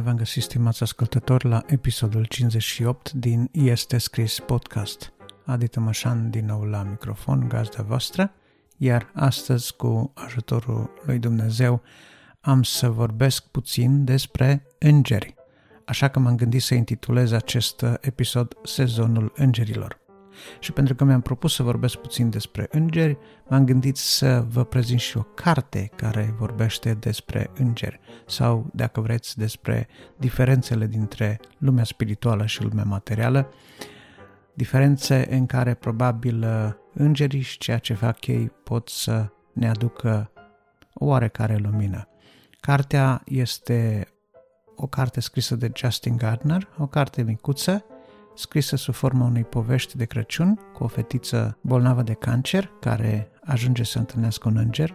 Bine 0.00 0.12
v-am 0.12 0.20
găsit, 0.24 0.42
stimați 0.42 0.82
ascultători, 0.82 1.48
la 1.48 1.62
episodul 1.66 2.24
58 2.24 3.12
din 3.12 3.48
Este 3.52 3.98
Scris 3.98 4.38
Podcast. 4.38 5.12
Adi 5.44 5.68
Tămășan 5.68 6.30
din 6.30 6.46
nou 6.46 6.62
la 6.62 6.82
microfon, 6.82 7.48
gazda 7.48 7.82
voastră, 7.82 8.32
iar 8.76 9.10
astăzi, 9.14 9.76
cu 9.76 10.12
ajutorul 10.14 10.90
lui 11.06 11.18
Dumnezeu, 11.18 11.82
am 12.40 12.62
să 12.62 12.90
vorbesc 12.90 13.46
puțin 13.46 14.04
despre 14.04 14.66
îngeri. 14.78 15.34
Așa 15.84 16.08
că 16.08 16.18
m-am 16.18 16.36
gândit 16.36 16.62
să 16.62 16.74
intitulez 16.74 17.32
acest 17.32 17.84
episod 18.00 18.54
Sezonul 18.62 19.32
Îngerilor. 19.36 20.00
Și 20.58 20.72
pentru 20.72 20.94
că 20.94 21.04
mi-am 21.04 21.20
propus 21.20 21.54
să 21.54 21.62
vorbesc 21.62 21.96
puțin 21.96 22.30
despre 22.30 22.66
îngeri, 22.70 23.18
m-am 23.48 23.64
gândit 23.64 23.96
să 23.96 24.44
vă 24.48 24.64
prezint 24.64 25.00
și 25.00 25.16
o 25.16 25.22
carte 25.22 25.90
care 25.96 26.34
vorbește 26.38 26.94
despre 26.94 27.50
îngeri 27.54 28.00
sau, 28.26 28.70
dacă 28.72 29.00
vreți, 29.00 29.38
despre 29.38 29.88
diferențele 30.16 30.86
dintre 30.86 31.40
lumea 31.58 31.84
spirituală 31.84 32.46
și 32.46 32.62
lumea 32.62 32.84
materială, 32.84 33.52
diferențe 34.54 35.26
în 35.30 35.46
care 35.46 35.74
probabil 35.74 36.46
îngerii 36.94 37.40
și 37.40 37.58
ceea 37.58 37.78
ce 37.78 37.94
fac 37.94 38.26
ei 38.26 38.52
pot 38.64 38.88
să 38.88 39.28
ne 39.52 39.68
aducă 39.68 40.30
o 40.94 41.04
oarecare 41.04 41.56
lumină. 41.56 42.08
Cartea 42.60 43.22
este 43.24 44.08
o 44.76 44.86
carte 44.86 45.20
scrisă 45.20 45.56
de 45.56 45.70
Justin 45.74 46.16
Gardner, 46.16 46.68
o 46.78 46.86
carte 46.86 47.22
micuță, 47.22 47.84
scrisă 48.34 48.76
sub 48.76 48.94
forma 48.94 49.24
unei 49.24 49.44
povești 49.44 49.96
de 49.96 50.04
Crăciun 50.04 50.58
cu 50.72 50.84
o 50.84 50.86
fetiță 50.86 51.58
bolnavă 51.60 52.02
de 52.02 52.14
cancer 52.14 52.70
care 52.80 53.30
ajunge 53.44 53.82
să 53.82 53.98
întâlnească 53.98 54.48
un 54.48 54.56
înger 54.56 54.94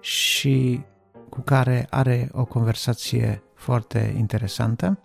și 0.00 0.84
cu 1.28 1.40
care 1.40 1.86
are 1.90 2.28
o 2.32 2.44
conversație 2.44 3.42
foarte 3.54 4.14
interesantă. 4.18 4.98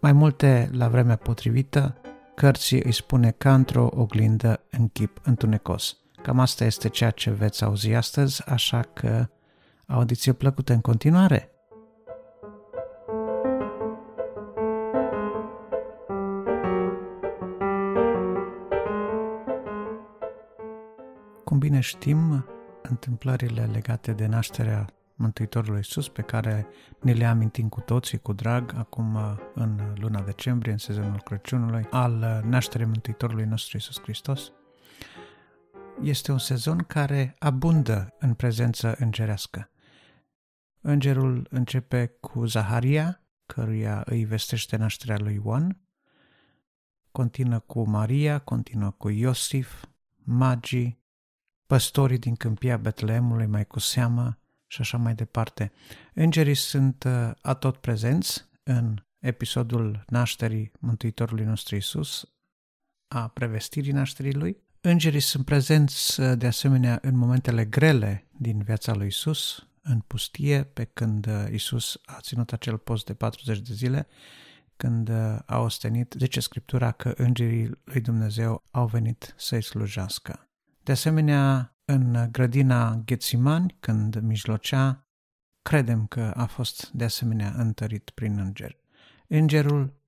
Mai 0.00 0.12
multe 0.12 0.70
la 0.72 0.88
vremea 0.88 1.16
potrivită, 1.16 1.96
cărții 2.34 2.82
îi 2.82 2.92
spune 2.92 3.30
ca 3.30 3.54
într-o 3.54 3.88
oglindă 3.94 4.60
în 4.70 4.88
chip 4.88 5.20
întunecos. 5.22 5.96
Cam 6.22 6.38
asta 6.38 6.64
este 6.64 6.88
ceea 6.88 7.10
ce 7.10 7.30
veți 7.30 7.64
auzi 7.64 7.92
astăzi, 7.92 8.48
așa 8.48 8.80
că 8.80 9.28
audiție 9.86 10.32
plăcută 10.32 10.72
în 10.72 10.80
continuare! 10.80 11.55
Cum 21.46 21.58
bine 21.58 21.80
știm, 21.80 22.46
întâmplările 22.82 23.66
legate 23.66 24.12
de 24.12 24.26
nașterea 24.26 24.86
Mântuitorului 25.14 25.76
Iisus, 25.76 26.08
pe 26.08 26.22
care 26.22 26.66
ne 27.00 27.12
le 27.12 27.24
amintim 27.24 27.68
cu 27.68 27.80
toții 27.80 28.18
cu 28.18 28.32
drag 28.32 28.74
acum 28.76 29.18
în 29.54 29.94
luna 29.94 30.20
decembrie, 30.20 30.72
în 30.72 30.78
sezonul 30.78 31.20
Crăciunului, 31.20 31.86
al 31.90 32.42
nașterii 32.44 32.86
Mântuitorului 32.86 33.44
nostru 33.44 33.76
Iisus 33.76 34.00
Hristos, 34.00 34.52
este 36.02 36.32
un 36.32 36.38
sezon 36.38 36.78
care 36.78 37.36
abundă 37.38 38.14
în 38.18 38.34
prezență 38.34 38.94
îngerească. 38.98 39.70
Îngerul 40.80 41.46
începe 41.50 42.06
cu 42.20 42.44
Zaharia, 42.44 43.22
căruia 43.46 44.02
îi 44.06 44.24
vestește 44.24 44.76
nașterea 44.76 45.18
lui 45.18 45.34
Ioan, 45.34 45.80
continuă 47.12 47.58
cu 47.58 47.88
Maria, 47.88 48.38
continuă 48.38 48.90
cu 48.90 49.08
Iosif, 49.08 49.84
magii, 50.16 51.04
păstorii 51.66 52.18
din 52.18 52.34
câmpia 52.34 52.76
Betleemului 52.76 53.46
mai 53.46 53.66
cu 53.66 53.78
seamă 53.78 54.38
și 54.66 54.80
așa 54.80 54.96
mai 54.96 55.14
departe. 55.14 55.72
Îngerii 56.14 56.54
sunt 56.54 57.04
uh, 57.04 57.30
atot 57.40 57.76
prezenți 57.76 58.48
în 58.62 59.04
episodul 59.18 60.04
nașterii 60.08 60.72
Mântuitorului 60.80 61.44
nostru 61.44 61.76
Isus, 61.76 62.28
a 63.08 63.28
prevestirii 63.28 63.92
nașterii 63.92 64.34
lui. 64.34 64.56
Îngerii 64.80 65.20
sunt 65.20 65.44
prezenți 65.44 66.20
uh, 66.20 66.38
de 66.38 66.46
asemenea 66.46 66.98
în 67.02 67.16
momentele 67.16 67.64
grele 67.64 68.26
din 68.38 68.62
viața 68.62 68.94
lui 68.94 69.06
Isus, 69.06 69.68
în 69.82 70.00
pustie, 70.00 70.64
pe 70.64 70.84
când 70.84 71.26
uh, 71.26 71.46
Isus 71.52 72.00
a 72.04 72.20
ținut 72.20 72.52
acel 72.52 72.78
post 72.78 73.06
de 73.06 73.14
40 73.14 73.58
de 73.58 73.74
zile, 73.74 74.06
când 74.76 75.08
a 75.46 75.58
ostenit, 75.58 76.14
zice 76.18 76.40
Scriptura 76.40 76.92
că 76.92 77.14
îngerii 77.16 77.70
lui 77.84 78.00
Dumnezeu 78.00 78.62
au 78.70 78.86
venit 78.86 79.34
să-i 79.36 79.62
slujească. 79.62 80.46
De 80.86 80.92
asemenea, 80.92 81.76
în 81.84 82.28
grădina 82.30 83.02
Ghețimani, 83.04 83.76
când 83.80 84.20
mijlocea, 84.20 85.08
credem 85.62 86.06
că 86.06 86.32
a 86.36 86.46
fost 86.46 86.90
de 86.90 87.04
asemenea 87.04 87.52
întărit 87.56 88.10
prin 88.10 88.38
înger. 88.38 88.76
Îngerul 89.26 90.00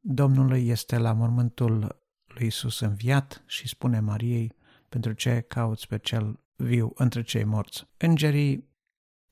Domnului 0.00 0.68
este 0.68 0.98
la 0.98 1.12
mormântul 1.12 2.02
lui 2.26 2.46
Isus 2.46 2.80
înviat 2.80 3.42
și 3.46 3.68
spune 3.68 4.00
Mariei, 4.00 4.56
pentru 4.88 5.12
ce 5.12 5.40
cauți 5.40 5.86
pe 5.86 5.98
cel 5.98 6.40
viu 6.56 6.92
între 6.94 7.22
cei 7.22 7.44
morți. 7.44 7.86
Îngerii 7.96 8.68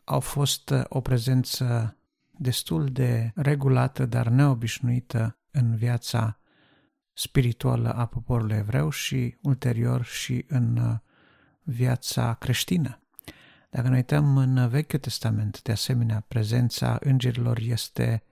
au 0.04 0.20
fost 0.20 0.74
o 0.88 1.00
prezență 1.00 1.96
destul 2.30 2.84
de 2.86 3.32
regulată, 3.34 4.06
dar 4.06 4.28
neobișnuită 4.28 5.38
în 5.50 5.76
viața 5.76 6.38
spirituală 7.14 7.92
a 7.92 8.06
poporului 8.06 8.56
evreu 8.56 8.90
și 8.90 9.36
ulterior 9.42 10.04
și 10.04 10.44
în 10.48 10.76
uh, 10.76 10.94
viața 11.62 12.34
creștină. 12.34 12.98
Dacă 13.70 13.88
ne 13.88 13.94
uităm 13.94 14.36
în 14.36 14.68
Vechiul 14.68 14.98
Testament, 14.98 15.62
de 15.62 15.72
asemenea, 15.72 16.24
prezența 16.28 16.98
îngerilor 17.00 17.58
este 17.58 18.22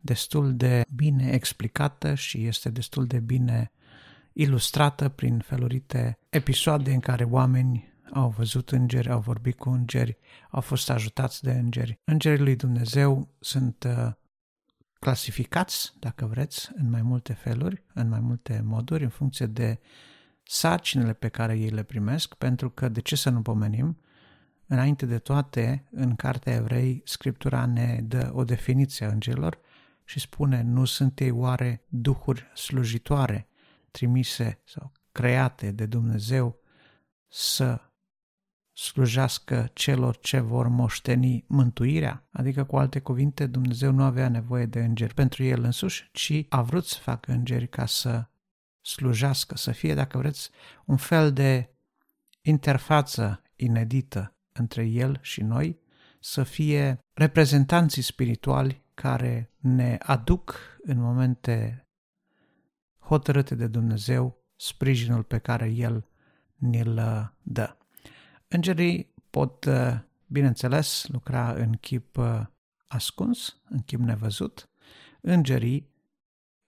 destul 0.00 0.56
de 0.56 0.84
bine 0.94 1.30
explicată 1.30 2.14
și 2.14 2.46
este 2.46 2.70
destul 2.70 3.06
de 3.06 3.18
bine 3.18 3.72
ilustrată 4.32 5.08
prin 5.08 5.38
felurite 5.38 6.18
episoade 6.28 6.92
în 6.92 7.00
care 7.00 7.24
oameni 7.24 7.92
au 8.12 8.28
văzut 8.28 8.70
îngeri, 8.70 9.10
au 9.10 9.20
vorbit 9.20 9.58
cu 9.58 9.70
îngeri, 9.70 10.16
au 10.50 10.60
fost 10.60 10.90
ajutați 10.90 11.42
de 11.42 11.52
îngeri. 11.52 11.98
Îngerii 12.04 12.44
lui 12.44 12.56
Dumnezeu 12.56 13.28
sunt 13.40 13.84
uh, 13.84 14.12
clasificați, 15.02 15.92
dacă 15.98 16.26
vreți, 16.26 16.70
în 16.74 16.90
mai 16.90 17.02
multe 17.02 17.32
feluri, 17.32 17.82
în 17.94 18.08
mai 18.08 18.20
multe 18.20 18.62
moduri, 18.64 19.02
în 19.02 19.08
funcție 19.08 19.46
de 19.46 19.80
sarcinile 20.42 21.12
pe 21.12 21.28
care 21.28 21.58
ei 21.58 21.70
le 21.70 21.82
primesc, 21.82 22.34
pentru 22.34 22.70
că, 22.70 22.88
de 22.88 23.00
ce 23.00 23.16
să 23.16 23.30
nu 23.30 23.42
pomenim, 23.42 23.98
înainte 24.66 25.06
de 25.06 25.18
toate, 25.18 25.88
în 25.90 26.14
Cartea 26.16 26.54
Evrei, 26.54 27.02
Scriptura 27.04 27.66
ne 27.66 28.00
dă 28.02 28.30
o 28.34 28.44
definiție 28.44 29.06
a 29.06 29.08
îngerilor 29.08 29.58
și 30.04 30.20
spune, 30.20 30.62
nu 30.62 30.84
sunt 30.84 31.20
ei 31.20 31.30
oare 31.30 31.84
duhuri 31.88 32.50
slujitoare, 32.54 33.48
trimise 33.90 34.60
sau 34.64 34.92
create 35.12 35.70
de 35.70 35.86
Dumnezeu 35.86 36.58
să 37.28 37.80
slujească 38.82 39.70
celor 39.72 40.18
ce 40.18 40.40
vor 40.40 40.68
moșteni 40.68 41.44
mântuirea, 41.46 42.28
adică 42.30 42.64
cu 42.64 42.76
alte 42.76 43.00
cuvinte 43.00 43.46
Dumnezeu 43.46 43.92
nu 43.92 44.02
avea 44.02 44.28
nevoie 44.28 44.66
de 44.66 44.80
îngeri 44.80 45.14
pentru 45.14 45.42
el 45.44 45.62
însuși, 45.62 46.08
ci 46.12 46.46
a 46.48 46.62
vrut 46.62 46.84
să 46.84 46.98
facă 46.98 47.32
îngeri 47.32 47.68
ca 47.68 47.86
să 47.86 48.26
slujească, 48.80 49.56
să 49.56 49.72
fie, 49.72 49.94
dacă 49.94 50.18
vreți, 50.18 50.50
un 50.84 50.96
fel 50.96 51.32
de 51.32 51.74
interfață 52.40 53.42
inedită 53.56 54.36
între 54.52 54.84
el 54.84 55.18
și 55.20 55.42
noi, 55.42 55.80
să 56.20 56.42
fie 56.42 56.98
reprezentanții 57.12 58.02
spirituali 58.02 58.84
care 58.94 59.52
ne 59.56 59.98
aduc 60.02 60.56
în 60.82 61.00
momente 61.00 61.86
hotărâte 62.98 63.54
de 63.54 63.66
Dumnezeu 63.66 64.44
sprijinul 64.56 65.22
pe 65.22 65.38
care 65.38 65.68
El 65.68 66.06
ne-l 66.56 66.94
dă. 67.42 67.76
Îngerii 68.52 69.14
pot, 69.30 69.64
uh, 69.64 69.98
bineînțeles, 70.26 71.06
lucra 71.08 71.52
în 71.52 71.72
chip 71.72 72.16
uh, 72.16 72.40
ascuns, 72.86 73.56
în 73.68 73.78
chip 73.78 74.00
nevăzut. 74.00 74.68
Îngerii, 75.20 75.90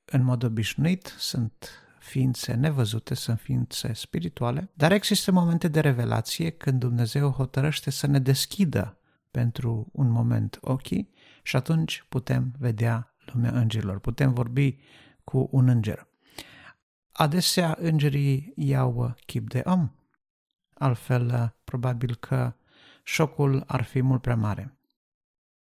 în 0.04 0.22
mod 0.22 0.42
obișnuit, 0.42 1.14
sunt 1.19 1.70
ființe 1.98 2.54
nevăzute, 2.54 3.14
sunt 3.14 3.40
ființe 3.40 3.92
spirituale, 3.92 4.70
dar 4.75 4.92
există 4.92 5.32
momente 5.32 5.69
de 5.69 5.81
revelație 5.81 6.50
când 6.50 6.81
Dumnezeu 6.81 7.31
hotărăște 7.31 7.90
să 7.90 8.06
ne 8.06 8.19
deschidă 8.19 8.98
pentru 9.30 9.88
un 9.92 10.10
moment 10.10 10.58
ochii 10.60 11.10
și 11.42 11.56
atunci 11.56 12.04
putem 12.08 12.54
vedea 12.58 13.14
lumea 13.32 13.50
îngerilor, 13.50 13.98
putem 13.98 14.32
vorbi 14.32 14.78
cu 15.25 15.48
un 15.50 15.69
înger. 15.69 16.06
Adesea 17.12 17.76
îngerii 17.80 18.52
iau 18.56 19.14
chip 19.26 19.48
de 19.48 19.62
om, 19.64 19.90
altfel 20.75 21.56
probabil 21.65 22.15
că 22.15 22.55
șocul 23.03 23.65
ar 23.67 23.82
fi 23.82 24.03
mult 24.03 24.21
prea 24.21 24.37
mare. 24.37 24.79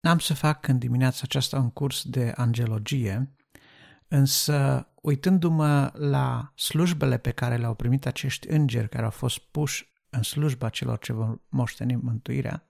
Am 0.01 0.19
să 0.19 0.33
fac 0.33 0.67
în 0.67 0.77
dimineața 0.77 1.19
aceasta 1.23 1.59
un 1.59 1.69
curs 1.69 2.03
de 2.03 2.33
angelogie, 2.35 3.35
însă 4.07 4.87
uitându-mă 5.01 5.91
la 5.93 6.51
slujbele 6.55 7.17
pe 7.17 7.31
care 7.31 7.57
le-au 7.57 7.73
primit 7.73 8.05
acești 8.05 8.47
îngeri 8.47 8.89
care 8.89 9.03
au 9.03 9.11
fost 9.11 9.39
puși 9.39 9.91
în 10.09 10.23
slujba 10.23 10.69
celor 10.69 10.99
ce 10.99 11.13
vor 11.13 11.41
moșteni 11.49 11.95
mântuirea, 11.95 12.69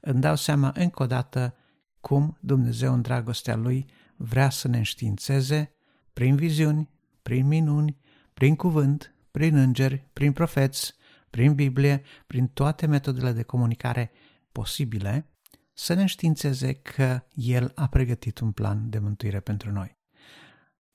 îmi 0.00 0.20
dau 0.20 0.36
seama 0.36 0.72
încă 0.74 1.02
o 1.02 1.06
dată 1.06 1.56
cum 2.00 2.38
Dumnezeu 2.40 2.92
în 2.92 3.02
dragostea 3.02 3.56
Lui 3.56 3.86
vrea 4.16 4.50
să 4.50 4.68
ne 4.68 4.76
înștiințeze 4.76 5.74
prin 6.12 6.36
viziuni, 6.36 6.90
prin 7.22 7.46
minuni, 7.46 7.98
prin 8.34 8.56
cuvânt, 8.56 9.14
prin 9.30 9.56
îngeri, 9.56 10.08
prin 10.12 10.32
profeți, 10.32 10.94
prin 11.36 11.54
Biblie, 11.54 12.02
prin 12.26 12.48
toate 12.48 12.86
metodele 12.86 13.32
de 13.32 13.42
comunicare 13.42 14.10
posibile, 14.52 15.30
să 15.72 15.94
ne 15.94 16.00
înștiințeze 16.00 16.72
că 16.72 17.22
El 17.34 17.72
a 17.74 17.86
pregătit 17.86 18.38
un 18.38 18.52
plan 18.52 18.90
de 18.90 18.98
mântuire 18.98 19.40
pentru 19.40 19.72
noi. 19.72 19.96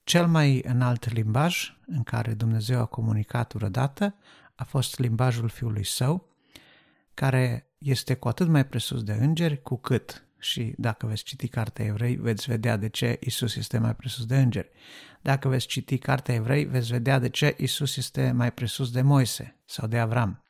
Cel 0.04 0.28
mai 0.28 0.62
înalt 0.64 1.12
limbaj 1.12 1.78
în 1.86 2.04
care 2.04 2.34
Dumnezeu 2.34 2.80
a 2.80 2.86
comunicat 2.86 3.54
vreodată 3.54 4.16
a 4.56 4.64
fost 4.64 5.00
limbajul 5.00 5.50
Fiului 5.50 5.86
Său, 5.86 6.36
care 7.14 7.72
este 7.78 8.16
cu 8.16 8.28
atât 8.28 8.48
mai 8.48 8.66
presus 8.66 9.04
de 9.04 9.14
îngeri, 9.14 9.62
cu 9.62 9.76
cât, 9.76 10.26
și 10.42 10.74
dacă 10.78 11.06
veți 11.06 11.24
citi 11.24 11.48
Cartea 11.48 11.86
Evrei, 11.86 12.16
veți 12.16 12.46
vedea 12.50 12.78
de 12.78 12.90
ce 12.90 13.18
Isus 13.22 13.56
este 13.56 13.78
mai 13.78 13.96
presus 13.96 14.26
de 14.26 14.38
îngeri. 14.40 14.70
Dacă 15.22 15.48
veți 15.48 15.68
citi 15.68 15.98
Cartea 15.98 16.36
Evrei, 16.36 16.66
veți 16.66 16.92
vedea 16.92 17.20
de 17.20 17.30
ce 17.30 17.56
Isus 17.58 17.98
este 17.98 18.32
mai 18.32 18.54
presus 18.54 18.92
de 18.92 19.02
Moise 19.02 19.60
sau 19.66 19.88
de 19.88 20.00
Avram. 20.00 20.44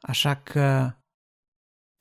Așa 0.00 0.34
că, 0.34 0.94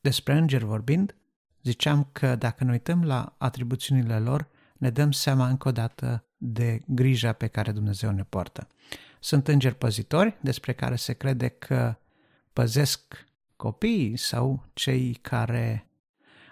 despre 0.01 0.33
îngeri 0.33 0.65
vorbind, 0.65 1.15
ziceam 1.63 2.09
că 2.11 2.35
dacă 2.35 2.63
ne 2.63 2.71
uităm 2.71 3.03
la 3.03 3.35
atribuțiunile 3.37 4.19
lor, 4.19 4.49
ne 4.77 4.89
dăm 4.89 5.11
seama 5.11 5.47
încă 5.47 5.67
o 5.67 5.71
dată 5.71 6.25
de 6.37 6.81
grija 6.87 7.33
pe 7.33 7.47
care 7.47 7.71
Dumnezeu 7.71 8.11
ne 8.11 8.23
poartă. 8.23 8.67
Sunt 9.19 9.47
îngeri 9.47 9.75
păzitori 9.75 10.37
despre 10.41 10.73
care 10.73 10.95
se 10.95 11.13
crede 11.13 11.47
că 11.47 11.95
păzesc 12.53 13.25
copiii 13.55 14.17
sau 14.17 14.69
cei 14.73 15.13
care 15.13 15.90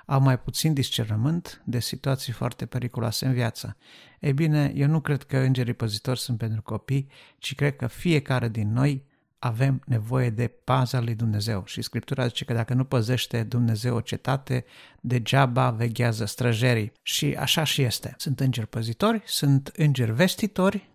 au 0.09 0.19
mai 0.19 0.39
puțin 0.39 0.73
discernământ 0.73 1.61
de 1.65 1.79
situații 1.79 2.33
foarte 2.33 2.65
periculoase 2.65 3.25
în 3.25 3.33
viață. 3.33 3.77
Ei 4.19 4.33
bine, 4.33 4.71
eu 4.75 4.87
nu 4.87 4.99
cred 4.99 5.23
că 5.23 5.37
îngerii 5.37 5.73
păzitori 5.73 6.19
sunt 6.19 6.37
pentru 6.37 6.61
copii, 6.61 7.07
ci 7.37 7.55
cred 7.55 7.75
că 7.75 7.87
fiecare 7.87 8.47
din 8.47 8.73
noi 8.73 9.05
avem 9.39 9.81
nevoie 9.85 10.29
de 10.29 10.47
paza 10.47 10.99
lui 10.99 11.15
Dumnezeu. 11.15 11.63
Și 11.65 11.81
Scriptura 11.81 12.27
zice 12.27 12.45
că 12.45 12.53
dacă 12.53 12.73
nu 12.73 12.83
păzește 12.83 13.43
Dumnezeu 13.43 13.95
o 13.95 14.01
cetate, 14.01 14.65
degeaba 15.01 15.69
veghează 15.71 16.25
străjerii. 16.25 16.91
Și 17.01 17.35
așa 17.39 17.63
și 17.63 17.81
este. 17.81 18.15
Sunt 18.17 18.39
îngeri 18.39 18.67
păzitori, 18.67 19.21
sunt 19.25 19.67
îngeri 19.67 20.11
vestitori, 20.11 20.89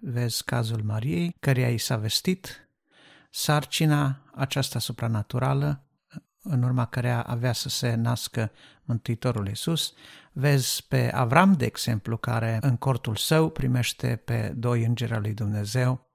vezi 0.00 0.44
cazul 0.44 0.82
Mariei, 0.82 1.34
căreia 1.40 1.70
i 1.70 1.78
s-a 1.78 1.96
vestit 1.96 2.68
sarcina 3.30 4.22
aceasta 4.34 4.78
supranaturală, 4.78 5.84
în 6.42 6.62
urma 6.62 6.86
căreia 6.86 7.22
avea 7.22 7.52
să 7.52 7.68
se 7.68 7.94
nască 7.94 8.50
Mântuitorul 8.82 9.48
Iisus. 9.48 9.94
Vezi 10.32 10.86
pe 10.88 11.12
Avram, 11.12 11.52
de 11.52 11.64
exemplu, 11.64 12.16
care 12.16 12.58
în 12.60 12.76
cortul 12.76 13.16
său 13.16 13.50
primește 13.50 14.16
pe 14.16 14.52
doi 14.56 14.84
îngeri 14.84 15.12
al 15.12 15.20
lui 15.20 15.34
Dumnezeu 15.34 16.08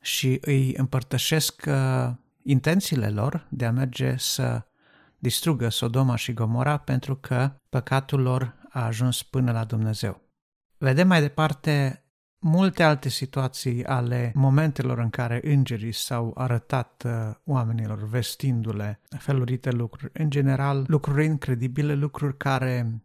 și 0.00 0.38
îi 0.40 0.74
împărtășesc 0.74 1.64
uh, 1.66 2.10
intențiile 2.42 3.10
lor 3.10 3.46
de 3.50 3.66
a 3.66 3.70
merge 3.70 4.16
să 4.16 4.66
distrugă 5.18 5.68
Sodoma 5.68 6.16
și 6.16 6.32
Gomora 6.32 6.76
pentru 6.76 7.16
că 7.16 7.60
păcatul 7.68 8.20
lor 8.20 8.54
a 8.70 8.84
ajuns 8.84 9.22
până 9.22 9.52
la 9.52 9.64
Dumnezeu. 9.64 10.20
Vedem 10.78 11.06
mai 11.06 11.20
departe 11.20 12.01
multe 12.44 12.82
alte 12.82 13.08
situații 13.08 13.84
ale 13.84 14.32
momentelor 14.34 14.98
în 14.98 15.10
care 15.10 15.40
îngerii 15.44 15.92
s-au 15.92 16.32
arătat 16.36 17.02
uh, 17.06 17.34
oamenilor 17.44 18.08
vestindu-le 18.08 19.00
felurite 19.18 19.70
lucruri. 19.70 20.12
În 20.14 20.30
general, 20.30 20.84
lucruri 20.88 21.24
incredibile, 21.24 21.94
lucruri 21.94 22.36
care 22.36 23.02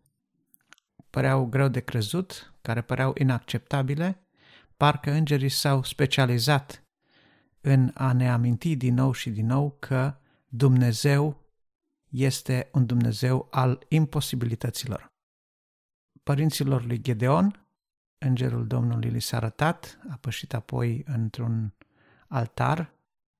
păreau 1.10 1.46
greu 1.46 1.68
de 1.68 1.80
crezut, 1.80 2.54
care 2.62 2.82
păreau 2.82 3.14
inacceptabile, 3.18 4.28
parcă 4.78 5.12
îngerii 5.12 5.50
s-au 5.50 5.84
specializat 5.84 6.84
în 7.62 7.92
a 7.94 8.14
ne 8.14 8.30
aminti 8.30 8.76
din 8.76 8.94
nou 8.94 9.12
și 9.12 9.30
din 9.30 9.46
nou 9.46 9.76
că 9.80 10.16
Dumnezeu 10.48 11.46
este 12.10 12.70
un 12.74 12.86
Dumnezeu 12.86 13.48
al 13.52 13.86
imposibilităților. 13.88 15.08
Părinților 16.24 16.86
lui 16.86 17.02
Gedeon, 17.02 17.67
îngerul 18.18 18.68
Domnului 18.68 19.10
li 19.10 19.20
s-a 19.20 19.38
arătat, 19.38 20.00
a 20.10 20.18
pășit 20.22 20.54
apoi 20.54 21.04
într-un 21.06 21.74
altar 22.28 22.94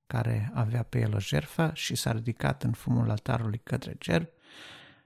care 0.08 0.52
avea 0.54 0.84
pe 0.84 1.00
el 1.00 1.16
o 1.16 1.20
jerfă 1.20 1.72
și 1.74 1.96
s-a 1.96 2.12
ridicat 2.12 2.64
în 2.64 2.72
fumul 2.72 3.10
altarului 3.10 3.60
către 3.64 3.96
cer 4.00 4.30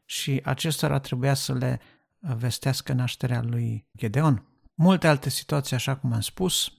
și 0.06 0.42
acestora 0.44 1.00
trebuia 1.00 1.34
să 1.34 1.54
le 1.54 1.80
vestească 2.20 2.94
nașterea 2.94 3.42
lui 3.42 3.86
Gedeon. 3.98 4.46
Multe 4.74 5.08
alte 5.08 5.30
situații, 5.30 5.76
așa 5.76 5.96
cum 5.96 6.14
am 6.14 6.22
spus, 6.22 6.74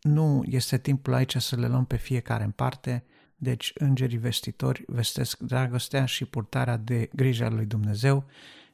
nu 0.00 0.42
este 0.46 0.78
timpul 0.78 1.14
aici 1.14 1.36
să 1.36 1.56
le 1.56 1.66
luăm 1.66 1.84
pe 1.84 1.96
fiecare 1.96 2.44
în 2.44 2.50
parte, 2.50 3.04
deci 3.36 3.72
îngerii 3.74 4.18
vestitori 4.18 4.84
vestesc 4.86 5.38
dragostea 5.38 6.04
și 6.04 6.24
purtarea 6.24 6.76
de 6.76 7.10
grijă 7.12 7.48
lui 7.48 7.66
Dumnezeu 7.66 8.24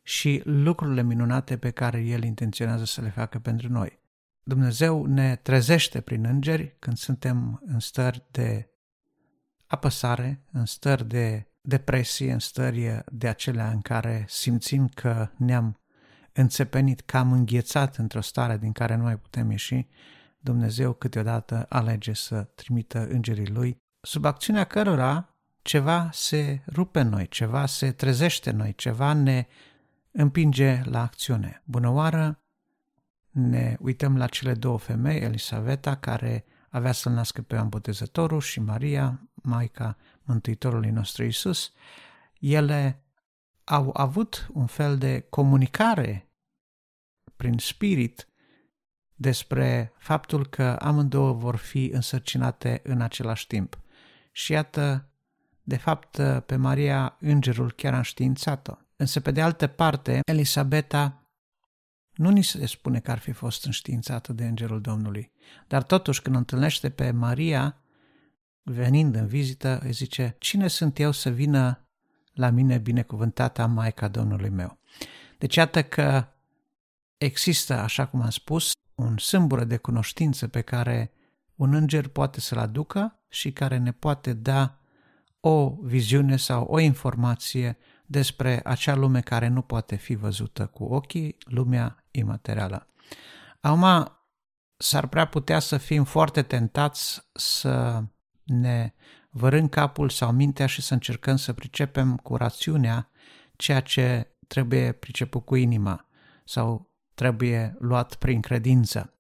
și 0.03 0.43
lucrurile 0.45 1.03
minunate 1.03 1.57
pe 1.57 1.71
care 1.71 2.01
El 2.01 2.23
intenționează 2.23 2.85
să 2.85 3.01
le 3.01 3.11
facă 3.11 3.39
pentru 3.39 3.69
noi. 3.69 4.01
Dumnezeu 4.43 5.07
ne 5.07 5.37
trezește 5.37 6.01
prin 6.01 6.25
îngeri 6.25 6.77
când 6.79 6.97
suntem 6.97 7.63
în 7.67 7.79
stări 7.79 8.27
de 8.31 8.71
apăsare, 9.67 10.45
în 10.53 10.65
stări 10.65 11.09
de 11.09 11.47
depresie, 11.61 12.33
în 12.33 12.39
stări 12.39 13.03
de 13.13 13.29
acelea 13.29 13.71
în 13.71 13.81
care 13.81 14.25
simțim 14.29 14.89
că 14.89 15.29
ne-am 15.37 15.81
înțepenit, 16.33 17.01
că 17.01 17.17
am 17.17 17.33
înghețat 17.33 17.97
într-o 17.97 18.21
stare 18.21 18.59
din 18.59 18.73
care 18.73 18.95
nu 18.95 19.03
mai 19.03 19.17
putem 19.17 19.51
ieși 19.51 19.87
Dumnezeu 20.39 20.93
câteodată 20.93 21.67
alege 21.69 22.13
să 22.13 22.43
trimită 22.43 23.07
îngerii 23.07 23.49
lui, 23.49 23.77
sub 24.01 24.25
acțiunea 24.25 24.65
cărora 24.65 25.37
ceva 25.63 26.09
se 26.13 26.63
rupe 26.73 27.01
în 27.01 27.09
noi, 27.09 27.29
ceva 27.29 27.67
se 27.67 27.93
trezește 27.93 28.51
în 28.51 28.57
noi, 28.57 28.75
ceva 28.75 29.13
ne 29.13 29.47
împinge 30.13 30.83
la 30.85 31.03
acțiune. 31.03 31.63
Bună 31.65 31.89
oară, 31.89 32.43
ne 33.31 33.77
uităm 33.81 34.17
la 34.17 34.27
cele 34.27 34.55
două 34.55 34.79
femei, 34.79 35.21
Elisaveta, 35.21 35.97
care 35.97 36.45
avea 36.69 36.93
să-L 36.93 37.13
nască 37.13 37.43
pe 37.43 37.55
Ioan 37.55 37.69
Botezătorul 37.69 38.41
și 38.41 38.61
Maria, 38.61 39.29
Maica 39.35 39.97
Mântuitorului 40.23 40.91
nostru 40.91 41.25
Isus. 41.25 41.73
Ele 42.41 43.03
au 43.65 43.91
avut 43.93 44.49
un 44.53 44.67
fel 44.67 44.99
de 44.99 45.21
comunicare 45.21 46.29
prin 47.37 47.59
spirit 47.59 48.29
despre 49.15 49.93
faptul 49.99 50.47
că 50.47 50.77
amândouă 50.81 51.33
vor 51.33 51.57
fi 51.57 51.87
însărcinate 51.87 52.81
în 52.85 53.01
același 53.01 53.47
timp. 53.47 53.81
Și 54.33 54.53
iată, 54.53 55.09
de 55.63 55.77
fapt, 55.77 56.21
pe 56.47 56.57
Maria 56.57 57.17
îngerul 57.21 57.73
chiar 57.73 57.95
a 57.95 57.97
înștiințat-o. 57.97 58.75
Însă, 58.97 59.21
pe 59.21 59.31
de 59.31 59.43
altă 59.43 59.67
parte, 59.67 60.21
Elisabeta 60.25 61.27
nu 62.13 62.31
ni 62.31 62.43
se 62.43 62.67
spune 62.67 63.01
că 63.01 63.11
ar 63.11 63.19
fi 63.19 63.33
fost 63.33 63.65
înștiințată 63.65 64.33
de 64.33 64.47
îngerul 64.47 64.81
Domnului, 64.81 65.33
dar 65.67 65.83
totuși 65.83 66.23
când 66.23 66.37
întâlnește 66.37 66.91
pe 66.91 67.11
Maria, 67.11 67.77
venind 68.63 69.15
în 69.15 69.27
vizită, 69.27 69.81
îi 69.83 69.93
zice, 69.93 70.37
cine 70.39 70.69
sunt 70.69 70.99
eu 70.99 71.11
să 71.11 71.31
vină 71.31 71.87
la 72.33 72.51
mine 72.51 72.79
binecuvântata 72.79 73.67
Maica 73.67 74.09
Domnului 74.09 74.49
meu? 74.49 74.79
Deci 75.39 75.55
iată 75.55 75.83
că 75.83 76.27
există, 77.17 77.75
așa 77.75 78.07
cum 78.07 78.21
am 78.21 78.31
spus, 78.31 78.73
un 78.95 79.19
sâmbură 79.19 79.65
de 79.65 79.77
cunoștință 79.77 80.49
pe 80.49 80.61
care 80.61 81.13
un 81.55 81.75
înger 81.75 82.09
poate 82.09 82.41
să-l 82.41 82.59
aducă 82.59 83.19
și 83.29 83.53
care 83.53 83.79
ne 83.79 83.93
poate 83.93 84.33
da 84.33 84.79
o 85.41 85.77
viziune 85.83 86.37
sau 86.37 86.65
o 86.65 86.79
informație 86.79 87.79
despre 88.13 88.61
acea 88.65 88.95
lume 88.95 89.21
care 89.21 89.49
nu 89.49 89.63
poate 89.63 89.97
fi 89.97 90.15
văzută 90.15 90.67
cu 90.67 90.85
ochii, 90.85 91.37
lumea 91.45 92.05
imaterială. 92.11 92.87
Acum, 93.61 94.17
s-ar 94.77 95.07
prea 95.07 95.27
putea 95.27 95.59
să 95.59 95.77
fim 95.77 96.05
foarte 96.05 96.43
tentați 96.43 97.29
să 97.33 98.03
ne 98.43 98.93
vărâm 99.31 99.69
capul 99.69 100.09
sau 100.09 100.33
mintea 100.33 100.67
și 100.67 100.83
să 100.83 100.95
încercăm 100.95 101.37
să 101.37 101.53
pricepem 101.53 102.17
cu 102.17 102.37
rațiunea 102.37 103.11
ceea 103.57 103.81
ce 103.81 104.37
trebuie 104.47 104.93
priceput 104.93 105.45
cu 105.45 105.55
inima 105.55 106.07
sau 106.45 106.93
trebuie 107.15 107.77
luat 107.79 108.15
prin 108.15 108.41
credință. 108.41 109.15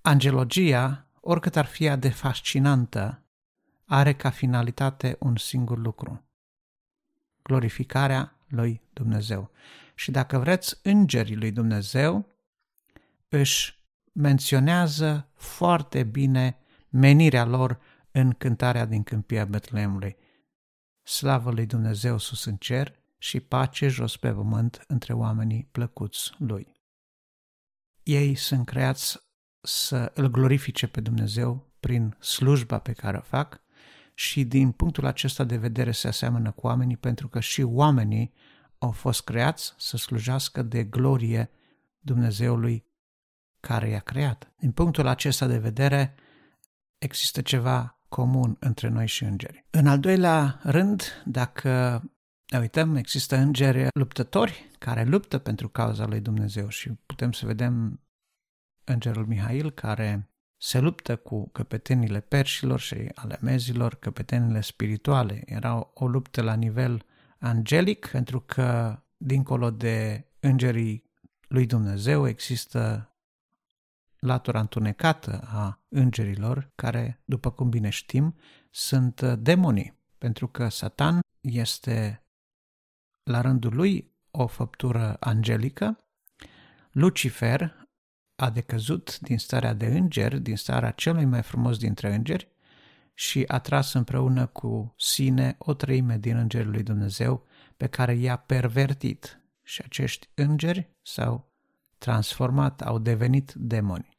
Angelogia, 0.00 1.06
oricât 1.20 1.56
ar 1.56 1.66
fi 1.66 1.96
de 1.96 2.08
fascinantă, 2.08 3.22
are 3.84 4.14
ca 4.14 4.30
finalitate 4.30 5.16
un 5.18 5.36
singur 5.36 5.78
lucru. 5.78 6.25
Glorificarea 7.46 8.36
lui 8.48 8.82
Dumnezeu. 8.92 9.50
Și 9.94 10.10
dacă 10.10 10.38
vreți, 10.38 10.78
îngerii 10.82 11.36
lui 11.36 11.50
Dumnezeu 11.50 12.26
își 13.28 13.78
menționează 14.12 15.28
foarte 15.34 16.02
bine 16.02 16.58
menirea 16.88 17.44
lor 17.44 17.78
în 18.10 18.32
cântarea 18.32 18.84
din 18.84 19.02
câmpia 19.02 19.44
Betleemului. 19.44 20.16
Slavă 21.02 21.50
lui 21.50 21.66
Dumnezeu 21.66 22.18
sus 22.18 22.44
în 22.44 22.56
cer 22.56 22.98
și 23.18 23.40
pace 23.40 23.88
jos 23.88 24.16
pe 24.16 24.32
pământ 24.32 24.84
între 24.86 25.12
oamenii 25.12 25.68
plăcuți 25.72 26.32
lui. 26.38 26.72
Ei 28.02 28.34
sunt 28.34 28.66
creați 28.66 29.18
să 29.60 30.10
îl 30.14 30.26
glorifice 30.26 30.86
pe 30.86 31.00
Dumnezeu 31.00 31.72
prin 31.80 32.16
slujba 32.20 32.78
pe 32.78 32.92
care 32.92 33.16
o 33.16 33.20
fac 33.20 33.60
și 34.18 34.44
din 34.44 34.70
punctul 34.70 35.06
acesta 35.06 35.44
de 35.44 35.56
vedere 35.56 35.90
se 35.90 36.08
aseamănă 36.08 36.50
cu 36.50 36.66
oamenii 36.66 36.96
pentru 36.96 37.28
că 37.28 37.40
și 37.40 37.62
oamenii 37.62 38.32
au 38.78 38.90
fost 38.90 39.24
creați 39.24 39.74
să 39.78 39.96
slujească 39.96 40.62
de 40.62 40.84
glorie 40.84 41.50
Dumnezeului 41.98 42.84
care 43.60 43.88
i-a 43.88 44.00
creat. 44.00 44.52
Din 44.58 44.72
punctul 44.72 45.06
acesta 45.06 45.46
de 45.46 45.58
vedere 45.58 46.14
există 46.98 47.40
ceva 47.40 48.00
comun 48.08 48.56
între 48.60 48.88
noi 48.88 49.06
și 49.06 49.24
îngeri. 49.24 49.66
În 49.70 49.86
al 49.86 49.98
doilea 49.98 50.60
rând, 50.62 51.02
dacă 51.24 52.02
ne 52.46 52.58
uităm, 52.58 52.96
există 52.96 53.36
îngeri 53.36 53.88
luptători 53.94 54.70
care 54.78 55.04
luptă 55.04 55.38
pentru 55.38 55.68
cauza 55.68 56.06
lui 56.06 56.20
Dumnezeu 56.20 56.68
și 56.68 56.90
putem 57.06 57.32
să 57.32 57.46
vedem 57.46 58.00
îngerul 58.84 59.26
Mihail 59.26 59.70
care 59.70 60.30
se 60.56 60.78
luptă 60.78 61.16
cu 61.16 61.48
căpetenile 61.48 62.20
perșilor 62.20 62.80
și 62.80 63.10
ale 63.14 63.38
mezilor, 63.40 63.94
căpetenile 63.94 64.60
spirituale. 64.60 65.42
Era 65.44 65.90
o 65.94 66.08
luptă 66.08 66.42
la 66.42 66.54
nivel 66.54 67.04
angelic, 67.38 68.06
pentru 68.06 68.40
că 68.40 68.98
dincolo 69.16 69.70
de 69.70 70.26
îngerii 70.40 71.10
lui 71.48 71.66
Dumnezeu 71.66 72.28
există 72.28 73.10
latura 74.18 74.60
întunecată 74.60 75.40
a 75.44 75.84
îngerilor, 75.88 76.70
care, 76.74 77.22
după 77.24 77.50
cum 77.50 77.68
bine 77.68 77.88
știm, 77.88 78.36
sunt 78.70 79.22
demonii, 79.22 79.98
pentru 80.18 80.48
că 80.48 80.68
Satan 80.68 81.20
este 81.40 82.26
la 83.22 83.40
rândul 83.40 83.74
lui 83.74 84.14
o 84.30 84.46
făptură 84.46 85.16
angelică, 85.20 86.00
Lucifer 86.90 87.85
a 88.36 88.50
decăzut 88.50 89.18
din 89.18 89.38
starea 89.38 89.72
de 89.72 89.86
înger, 89.86 90.38
din 90.38 90.56
starea 90.56 90.90
celui 90.90 91.24
mai 91.24 91.42
frumos 91.42 91.78
dintre 91.78 92.14
îngeri 92.14 92.48
și 93.14 93.44
a 93.46 93.58
tras 93.58 93.92
împreună 93.92 94.46
cu 94.46 94.94
sine 94.98 95.56
o 95.58 95.74
treime 95.74 96.18
din 96.18 96.36
îngerii 96.36 96.70
lui 96.70 96.82
Dumnezeu 96.82 97.46
pe 97.76 97.86
care 97.86 98.14
i-a 98.14 98.36
pervertit 98.36 99.40
și 99.62 99.82
acești 99.84 100.28
îngeri 100.34 100.90
s-au 101.02 101.52
transformat, 101.98 102.82
au 102.82 102.98
devenit 102.98 103.52
demoni. 103.52 104.16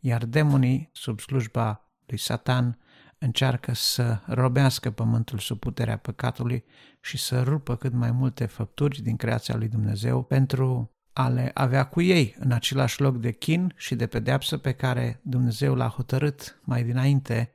Iar 0.00 0.24
demonii, 0.24 0.90
sub 0.92 1.20
slujba 1.20 1.90
lui 2.06 2.18
Satan, 2.18 2.78
încearcă 3.18 3.74
să 3.74 4.20
robească 4.26 4.90
pământul 4.90 5.38
sub 5.38 5.58
puterea 5.58 5.96
păcatului 5.96 6.64
și 7.00 7.16
să 7.16 7.42
rupă 7.42 7.76
cât 7.76 7.92
mai 7.92 8.10
multe 8.10 8.46
făpturi 8.46 9.02
din 9.02 9.16
creația 9.16 9.56
lui 9.56 9.68
Dumnezeu 9.68 10.22
pentru 10.22 10.94
a 11.12 11.28
le 11.28 11.50
avea 11.54 11.84
cu 11.86 12.00
ei 12.00 12.36
în 12.38 12.52
același 12.52 13.00
loc 13.00 13.16
de 13.16 13.32
chin 13.32 13.72
și 13.76 13.94
de 13.94 14.06
pedeapsă 14.06 14.58
pe 14.58 14.72
care 14.72 15.20
Dumnezeu 15.22 15.74
l-a 15.74 15.88
hotărât 15.88 16.60
mai 16.62 16.84
dinainte 16.84 17.52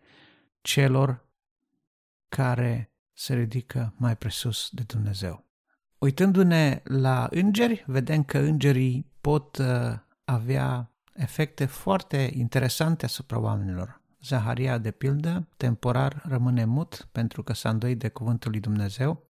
celor 0.61 1.25
care 2.27 2.93
se 3.13 3.33
ridică 3.33 3.93
mai 3.97 4.15
presus 4.17 4.69
de 4.71 4.83
Dumnezeu. 4.87 5.45
Uitându-ne 5.97 6.81
la 6.83 7.27
îngeri, 7.31 7.83
vedem 7.87 8.23
că 8.23 8.37
îngerii 8.37 9.11
pot 9.21 9.57
uh, 9.57 9.65
avea 10.25 10.91
efecte 11.13 11.65
foarte 11.65 12.29
interesante 12.33 13.05
asupra 13.05 13.39
oamenilor. 13.39 14.01
Zaharia, 14.21 14.77
de 14.77 14.91
pildă, 14.91 15.47
temporar 15.57 16.21
rămâne 16.27 16.65
mut 16.65 17.07
pentru 17.11 17.43
că 17.43 17.53
s-a 17.53 17.69
îndoit 17.69 17.99
de 17.99 18.07
cuvântul 18.07 18.51
lui 18.51 18.59
Dumnezeu. 18.59 19.29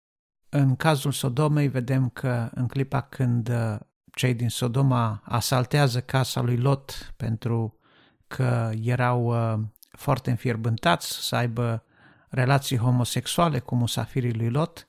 În 0.48 0.76
cazul 0.76 1.12
Sodomei 1.12 1.68
vedem 1.68 2.08
că 2.08 2.50
în 2.54 2.66
clipa 2.66 3.00
când 3.00 3.48
uh, 3.48 3.76
cei 4.20 4.34
din 4.34 4.48
Sodoma 4.48 5.22
asaltează 5.24 6.00
casa 6.00 6.40
lui 6.40 6.56
Lot 6.56 7.12
pentru 7.16 7.78
că 8.26 8.70
erau 8.82 9.24
uh, 9.24 9.60
foarte 9.90 10.30
înfierbântați 10.30 11.26
să 11.26 11.36
aibă 11.36 11.84
relații 12.28 12.76
homosexuale 12.76 13.58
cu 13.58 13.74
musafirii 13.74 14.34
lui 14.34 14.50
Lot, 14.50 14.88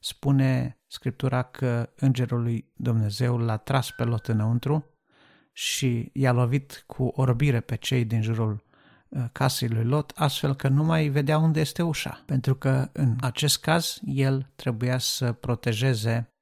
spune 0.00 0.78
Scriptura 0.86 1.42
că 1.42 1.90
îngerul 1.96 2.42
lui 2.42 2.72
Dumnezeu 2.76 3.38
l-a 3.38 3.56
tras 3.56 3.90
pe 3.90 4.04
Lot 4.04 4.26
înăuntru 4.26 4.84
și 5.52 6.10
i-a 6.12 6.32
lovit 6.32 6.84
cu 6.86 7.04
orbire 7.04 7.60
pe 7.60 7.76
cei 7.76 8.04
din 8.04 8.22
jurul 8.22 8.64
uh, 9.08 9.24
casei 9.32 9.68
lui 9.68 9.84
Lot, 9.84 10.12
astfel 10.14 10.54
că 10.54 10.68
nu 10.68 10.84
mai 10.84 11.08
vedea 11.08 11.38
unde 11.38 11.60
este 11.60 11.82
ușa, 11.82 12.22
pentru 12.26 12.54
că 12.54 12.88
în 12.92 13.16
acest 13.20 13.60
caz 13.60 13.98
el 14.04 14.50
trebuia 14.54 14.98
să 14.98 15.32
protejeze 15.32 16.32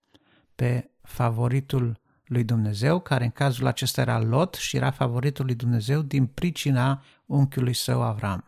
pe 0.54 0.90
favoritul 1.02 1.99
lui 2.30 2.44
Dumnezeu, 2.44 3.00
care 3.00 3.24
în 3.24 3.30
cazul 3.30 3.66
acesta 3.66 4.00
era 4.00 4.18
Lot 4.18 4.54
și 4.54 4.76
era 4.76 4.90
favoritul 4.90 5.44
lui 5.44 5.54
Dumnezeu 5.54 6.02
din 6.02 6.26
pricina 6.26 7.02
unchiului 7.26 7.74
său 7.74 8.02
Avram. 8.02 8.44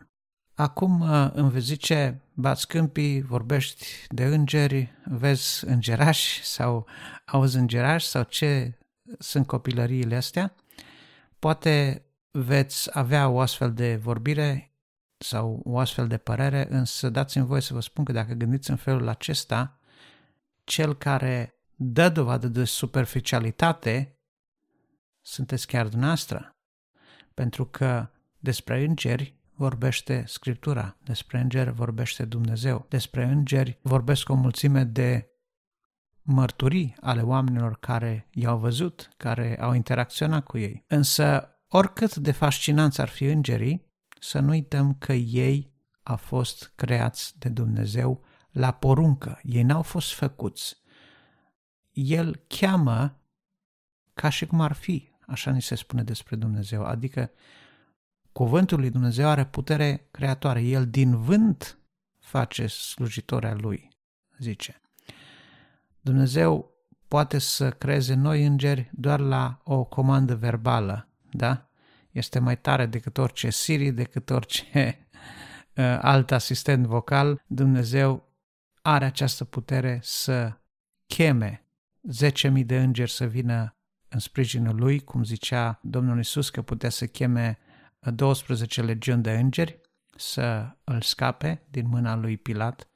Acum 0.55 0.99
uh, 0.99 1.29
îmi 1.33 1.49
vezi 1.49 1.65
zice, 1.65 2.21
bați 2.33 2.67
câmpii, 2.67 3.21
vorbești 3.21 3.85
de 4.09 4.25
îngeri, 4.25 4.93
vezi 5.05 5.65
îngerași 5.65 6.43
sau 6.43 6.87
auzi 7.25 7.57
îngerași 7.57 8.05
sau 8.07 8.23
ce 8.23 8.77
sunt 9.19 9.47
copilăriile 9.47 10.15
astea. 10.15 10.55
Poate 11.39 12.05
veți 12.31 12.89
avea 12.97 13.29
o 13.29 13.39
astfel 13.39 13.73
de 13.73 13.95
vorbire 13.95 14.73
sau 15.17 15.61
o 15.63 15.77
astfel 15.77 16.07
de 16.07 16.17
părere, 16.17 16.67
însă 16.69 17.09
dați-mi 17.09 17.45
voie 17.45 17.61
să 17.61 17.73
vă 17.73 17.79
spun 17.79 18.03
că 18.03 18.11
dacă 18.11 18.33
gândiți 18.33 18.69
în 18.69 18.75
felul 18.75 19.07
acesta, 19.07 19.79
cel 20.63 20.95
care 20.95 21.52
dă 21.75 22.09
dovadă 22.09 22.47
de 22.47 22.63
superficialitate, 22.63 24.17
sunteți 25.21 25.67
chiar 25.67 25.87
dumneavoastră. 25.87 26.55
Pentru 27.33 27.65
că 27.65 28.09
despre 28.39 28.83
îngeri 28.83 29.35
vorbește 29.53 30.23
Scriptura, 30.27 30.97
despre 31.03 31.39
îngeri 31.39 31.71
vorbește 31.71 32.25
Dumnezeu, 32.25 32.85
despre 32.89 33.23
îngeri 33.23 33.79
vorbesc 33.81 34.29
o 34.29 34.33
mulțime 34.33 34.83
de 34.83 35.27
mărturii 36.21 36.95
ale 36.99 37.21
oamenilor 37.21 37.79
care 37.79 38.27
i-au 38.31 38.57
văzut, 38.57 39.09
care 39.17 39.59
au 39.61 39.73
interacționat 39.73 40.43
cu 40.43 40.57
ei. 40.57 40.83
Însă, 40.87 41.49
oricât 41.67 42.15
de 42.15 42.31
fascinanți 42.31 43.01
ar 43.01 43.07
fi 43.07 43.25
îngerii, 43.25 43.91
să 44.19 44.39
nu 44.39 44.49
uităm 44.49 44.95
că 44.95 45.13
ei 45.13 45.73
au 46.03 46.17
fost 46.17 46.73
creați 46.75 47.39
de 47.39 47.49
Dumnezeu 47.49 48.23
la 48.51 48.71
poruncă. 48.71 49.39
Ei 49.43 49.63
n-au 49.63 49.81
fost 49.81 50.13
făcuți 50.13 50.82
el 51.93 52.41
cheamă 52.47 53.17
ca 54.13 54.29
și 54.29 54.45
cum 54.45 54.61
ar 54.61 54.73
fi, 54.73 55.09
așa 55.27 55.51
ni 55.51 55.61
se 55.61 55.75
spune 55.75 56.03
despre 56.03 56.35
Dumnezeu, 56.35 56.83
adică 56.83 57.31
cuvântul 58.31 58.79
lui 58.79 58.89
Dumnezeu 58.89 59.27
are 59.27 59.45
putere 59.45 60.07
creatoare, 60.11 60.61
el 60.61 60.87
din 60.87 61.17
vânt 61.17 61.77
face 62.19 62.67
slujitoarea 62.67 63.53
lui, 63.53 63.89
zice. 64.39 64.81
Dumnezeu 66.01 66.71
poate 67.07 67.37
să 67.37 67.71
creeze 67.71 68.13
noi 68.13 68.45
îngeri 68.45 68.89
doar 68.93 69.19
la 69.19 69.61
o 69.63 69.83
comandă 69.83 70.35
verbală, 70.35 71.07
da? 71.31 71.69
Este 72.11 72.39
mai 72.39 72.57
tare 72.57 72.85
decât 72.85 73.17
orice 73.17 73.49
Siri, 73.49 73.91
decât 73.91 74.29
orice 74.29 74.65
uh, 75.75 75.97
alt 76.01 76.31
asistent 76.31 76.85
vocal. 76.85 77.43
Dumnezeu 77.47 78.31
are 78.81 79.05
această 79.05 79.43
putere 79.45 79.99
să 80.01 80.57
cheme 81.07 81.62
10.000 82.11 82.65
de 82.65 82.81
îngeri 82.81 83.11
să 83.11 83.25
vină 83.25 83.75
în 84.07 84.19
sprijinul 84.19 84.75
lui, 84.75 84.99
cum 84.99 85.23
zicea 85.23 85.79
Domnul 85.81 86.19
Isus 86.19 86.49
că 86.49 86.61
putea 86.61 86.89
să 86.89 87.05
cheme 87.05 87.57
12 87.99 88.81
legiuni 88.81 89.21
de 89.21 89.31
îngeri 89.31 89.81
să 90.15 90.75
îl 90.83 91.01
scape 91.01 91.67
din 91.69 91.87
mâna 91.87 92.15
lui 92.15 92.37
Pilat, 92.37 92.87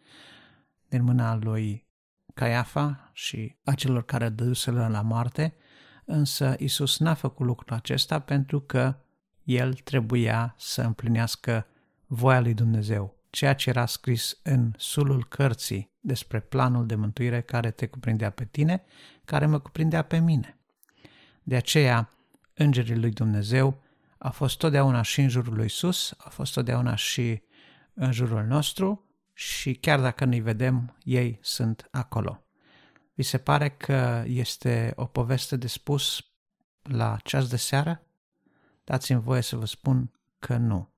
din 0.87 1.03
mâna 1.03 1.35
lui 1.35 1.87
Caiafa 2.33 3.09
și 3.13 3.55
a 3.63 3.73
celor 3.73 4.05
care 4.05 4.29
dăduseră 4.29 4.87
la 4.87 5.01
moarte, 5.01 5.55
însă 6.05 6.55
Isus 6.59 6.99
n-a 6.99 7.13
făcut 7.13 7.45
lucrul 7.45 7.75
acesta 7.75 8.19
pentru 8.19 8.61
că 8.61 8.95
el 9.43 9.73
trebuia 9.73 10.55
să 10.57 10.81
împlinească 10.81 11.67
voia 12.05 12.39
lui 12.39 12.53
Dumnezeu 12.53 13.16
ceea 13.37 13.55
ce 13.55 13.69
era 13.69 13.85
scris 13.85 14.39
în 14.43 14.73
sulul 14.77 15.25
cărții 15.25 15.91
despre 15.99 16.39
planul 16.39 16.85
de 16.85 16.95
mântuire 16.95 17.41
care 17.41 17.71
te 17.71 17.87
cuprindea 17.87 18.29
pe 18.29 18.45
tine, 18.45 18.83
care 19.25 19.45
mă 19.45 19.59
cuprindea 19.59 20.01
pe 20.01 20.19
mine. 20.19 20.59
De 21.43 21.55
aceea, 21.55 22.09
îngerii 22.53 22.95
lui 22.95 23.11
Dumnezeu 23.11 23.81
a 24.17 24.29
fost 24.29 24.57
totdeauna 24.57 25.01
și 25.01 25.21
în 25.21 25.29
jurul 25.29 25.53
lui 25.53 25.69
Sus, 25.69 26.13
a 26.17 26.29
fost 26.29 26.53
totdeauna 26.53 26.95
și 26.95 27.41
în 27.93 28.11
jurul 28.11 28.43
nostru 28.43 29.05
și 29.33 29.73
chiar 29.73 29.99
dacă 29.99 30.25
nu-i 30.25 30.39
vedem, 30.39 30.97
ei 31.03 31.39
sunt 31.41 31.87
acolo. 31.91 32.43
Vi 33.13 33.23
se 33.23 33.37
pare 33.37 33.69
că 33.69 34.23
este 34.25 34.93
o 34.95 35.05
poveste 35.05 35.55
de 35.55 35.67
spus 35.67 36.25
la 36.81 37.17
ceas 37.23 37.47
de 37.47 37.57
seară? 37.57 38.01
Dați-mi 38.83 39.21
voie 39.21 39.41
să 39.41 39.55
vă 39.55 39.65
spun 39.65 40.11
că 40.39 40.55
nu. 40.55 40.95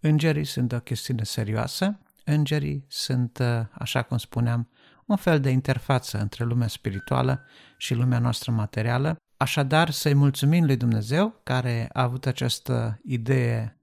Îngerii 0.00 0.44
sunt 0.44 0.72
o 0.72 0.80
chestiune 0.80 1.22
serioasă, 1.22 1.98
îngerii 2.24 2.84
sunt, 2.88 3.38
uh, 3.38 3.60
așa 3.72 4.02
cum 4.02 4.18
spuneam, 4.18 4.68
un 5.06 5.16
fel 5.16 5.40
de 5.40 5.50
interfață 5.50 6.18
între 6.18 6.44
lumea 6.44 6.68
spirituală 6.68 7.44
și 7.76 7.94
lumea 7.94 8.18
noastră 8.18 8.52
materială. 8.52 9.16
Așadar, 9.36 9.90
să-i 9.90 10.14
mulțumim 10.14 10.64
lui 10.64 10.76
Dumnezeu 10.76 11.40
care 11.42 11.88
a 11.92 12.02
avut 12.02 12.26
această 12.26 13.00
idee 13.04 13.80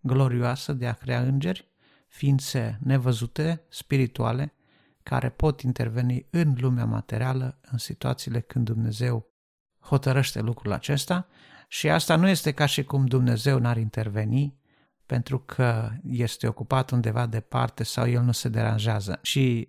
glorioasă 0.00 0.72
de 0.72 0.86
a 0.86 0.92
crea 0.92 1.20
îngeri, 1.20 1.68
ființe 2.08 2.78
nevăzute, 2.82 3.64
spirituale, 3.68 4.54
care 5.02 5.28
pot 5.28 5.60
interveni 5.60 6.26
în 6.30 6.54
lumea 6.58 6.84
materială 6.84 7.58
în 7.70 7.78
situațiile 7.78 8.40
când 8.40 8.64
Dumnezeu 8.64 9.32
hotărăște 9.80 10.40
lucrul 10.40 10.72
acesta 10.72 11.26
și 11.68 11.88
asta 11.88 12.16
nu 12.16 12.28
este 12.28 12.52
ca 12.52 12.66
și 12.66 12.84
cum 12.84 13.06
Dumnezeu 13.06 13.58
n-ar 13.58 13.76
interveni 13.76 14.62
pentru 15.06 15.38
că 15.38 15.90
este 16.08 16.46
ocupat 16.46 16.90
undeva 16.90 17.26
departe 17.26 17.82
sau 17.84 18.08
el 18.08 18.22
nu 18.22 18.32
se 18.32 18.48
deranjează. 18.48 19.18
Și 19.22 19.68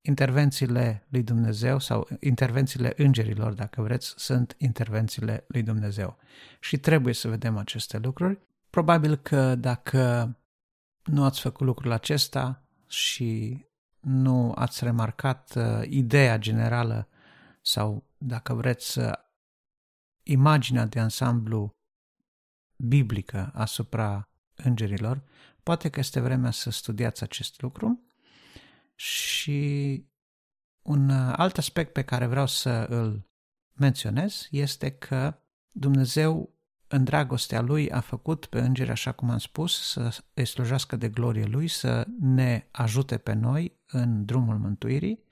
intervențiile 0.00 1.06
lui 1.08 1.22
Dumnezeu 1.22 1.78
sau 1.78 2.08
intervențiile 2.20 2.92
îngerilor, 2.96 3.52
dacă 3.52 3.82
vreți, 3.82 4.14
sunt 4.16 4.54
intervențiile 4.58 5.44
lui 5.48 5.62
Dumnezeu. 5.62 6.16
Și 6.60 6.78
trebuie 6.78 7.14
să 7.14 7.28
vedem 7.28 7.56
aceste 7.56 7.98
lucruri. 7.98 8.38
Probabil 8.70 9.16
că 9.16 9.54
dacă 9.54 10.36
nu 11.04 11.24
ați 11.24 11.40
făcut 11.40 11.66
lucrul 11.66 11.92
acesta 11.92 12.62
și 12.86 13.64
nu 14.00 14.52
ați 14.54 14.84
remarcat 14.84 15.52
uh, 15.56 15.82
ideea 15.88 16.38
generală 16.38 17.08
sau, 17.62 18.04
dacă 18.18 18.54
vreți, 18.54 18.98
uh, 18.98 19.12
imaginea 20.22 20.86
de 20.86 21.00
ansamblu 21.00 21.74
biblică 22.76 23.50
asupra 23.54 24.28
îngerilor, 24.56 25.22
poate 25.62 25.88
că 25.88 26.00
este 26.00 26.20
vremea 26.20 26.50
să 26.50 26.70
studiați 26.70 27.22
acest 27.22 27.60
lucru. 27.60 28.02
Și 28.94 30.04
un 30.82 31.08
uh, 31.08 31.32
alt 31.36 31.58
aspect 31.58 31.92
pe 31.92 32.02
care 32.02 32.26
vreau 32.26 32.46
să 32.46 32.86
îl 32.88 33.26
menționez 33.72 34.48
este 34.50 34.90
că 34.90 35.38
Dumnezeu 35.70 36.54
în 36.88 37.04
dragostea 37.04 37.60
Lui 37.60 37.90
a 37.90 38.00
făcut 38.00 38.46
pe 38.46 38.60
îngeri, 38.60 38.90
așa 38.90 39.12
cum 39.12 39.30
am 39.30 39.38
spus, 39.38 39.90
să 39.90 40.18
îi 40.34 40.44
slujească 40.44 40.96
de 40.96 41.08
glorie 41.08 41.44
Lui, 41.44 41.68
să 41.68 42.06
ne 42.20 42.66
ajute 42.70 43.18
pe 43.18 43.32
noi 43.32 43.80
în 43.86 44.24
drumul 44.24 44.58
mântuirii, 44.58 45.24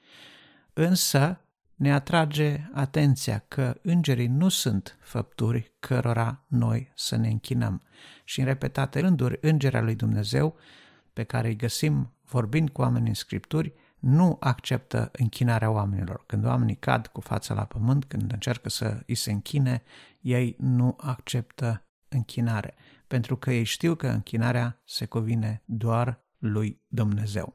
însă 0.73 1.41
ne 1.75 1.93
atrage 1.93 2.61
atenția 2.73 3.45
că 3.49 3.75
îngerii 3.83 4.27
nu 4.27 4.49
sunt 4.49 4.99
făpturi 5.01 5.73
cărora 5.81 6.45
noi 6.47 6.93
să 6.95 7.17
ne 7.17 7.29
închinăm. 7.29 7.83
Și 8.25 8.41
în 8.41 8.47
repetate 8.47 9.01
rânduri, 9.01 9.39
îngerea 9.41 9.81
lui 9.81 9.95
Dumnezeu, 9.95 10.57
pe 11.13 11.23
care 11.23 11.49
îi 11.49 11.57
găsim 11.57 12.13
vorbind 12.25 12.71
cu 12.71 12.81
oamenii 12.81 13.09
în 13.09 13.15
Scripturi, 13.15 13.73
nu 13.99 14.37
acceptă 14.41 15.11
închinarea 15.13 15.71
oamenilor. 15.71 16.25
Când 16.27 16.45
oamenii 16.45 16.77
cad 16.77 17.07
cu 17.07 17.21
fața 17.21 17.55
la 17.55 17.65
pământ, 17.65 18.05
când 18.05 18.33
încearcă 18.33 18.69
să 18.69 19.03
îi 19.07 19.15
se 19.15 19.31
închine, 19.31 19.83
ei 20.21 20.57
nu 20.59 20.97
acceptă 21.01 21.87
închinare, 22.09 22.75
pentru 23.07 23.37
că 23.37 23.53
ei 23.53 23.65
știu 23.65 23.95
că 23.95 24.09
închinarea 24.09 24.81
se 24.85 25.07
cuvine 25.07 25.63
doar 25.65 26.25
lui 26.39 26.81
Dumnezeu. 26.89 27.55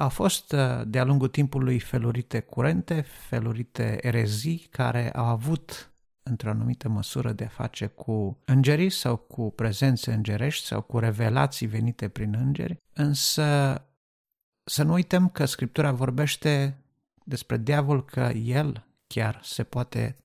Au 0.00 0.08
fost 0.08 0.52
uh, 0.52 0.82
de-a 0.86 1.04
lungul 1.04 1.28
timpului 1.28 1.78
felurite 1.78 2.40
curente, 2.40 3.00
felurite 3.00 4.06
erezii 4.06 4.58
care 4.58 5.12
au 5.12 5.24
avut 5.24 5.92
într-o 6.22 6.50
anumită 6.50 6.88
măsură 6.88 7.32
de 7.32 7.44
a 7.44 7.48
face 7.48 7.86
cu 7.86 8.38
îngerii 8.44 8.90
sau 8.90 9.16
cu 9.16 9.50
prezențe 9.50 10.12
îngerești 10.12 10.66
sau 10.66 10.82
cu 10.82 10.98
revelații 10.98 11.66
venite 11.66 12.08
prin 12.08 12.34
îngeri, 12.34 12.76
însă 12.92 13.74
să 14.64 14.82
nu 14.82 14.92
uităm 14.92 15.28
că 15.28 15.44
Scriptura 15.44 15.92
vorbește 15.92 16.78
despre 17.24 17.56
diavol 17.56 18.04
că 18.04 18.20
el 18.34 18.86
chiar 19.06 19.40
se 19.42 19.62
poate 19.62 20.16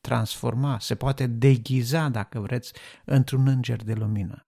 transforma, 0.00 0.78
se 0.78 0.94
poate 0.94 1.26
deghiza, 1.26 2.08
dacă 2.08 2.40
vreți, 2.40 2.72
într-un 3.04 3.46
înger 3.46 3.84
de 3.84 3.94
lumină. 3.94 4.46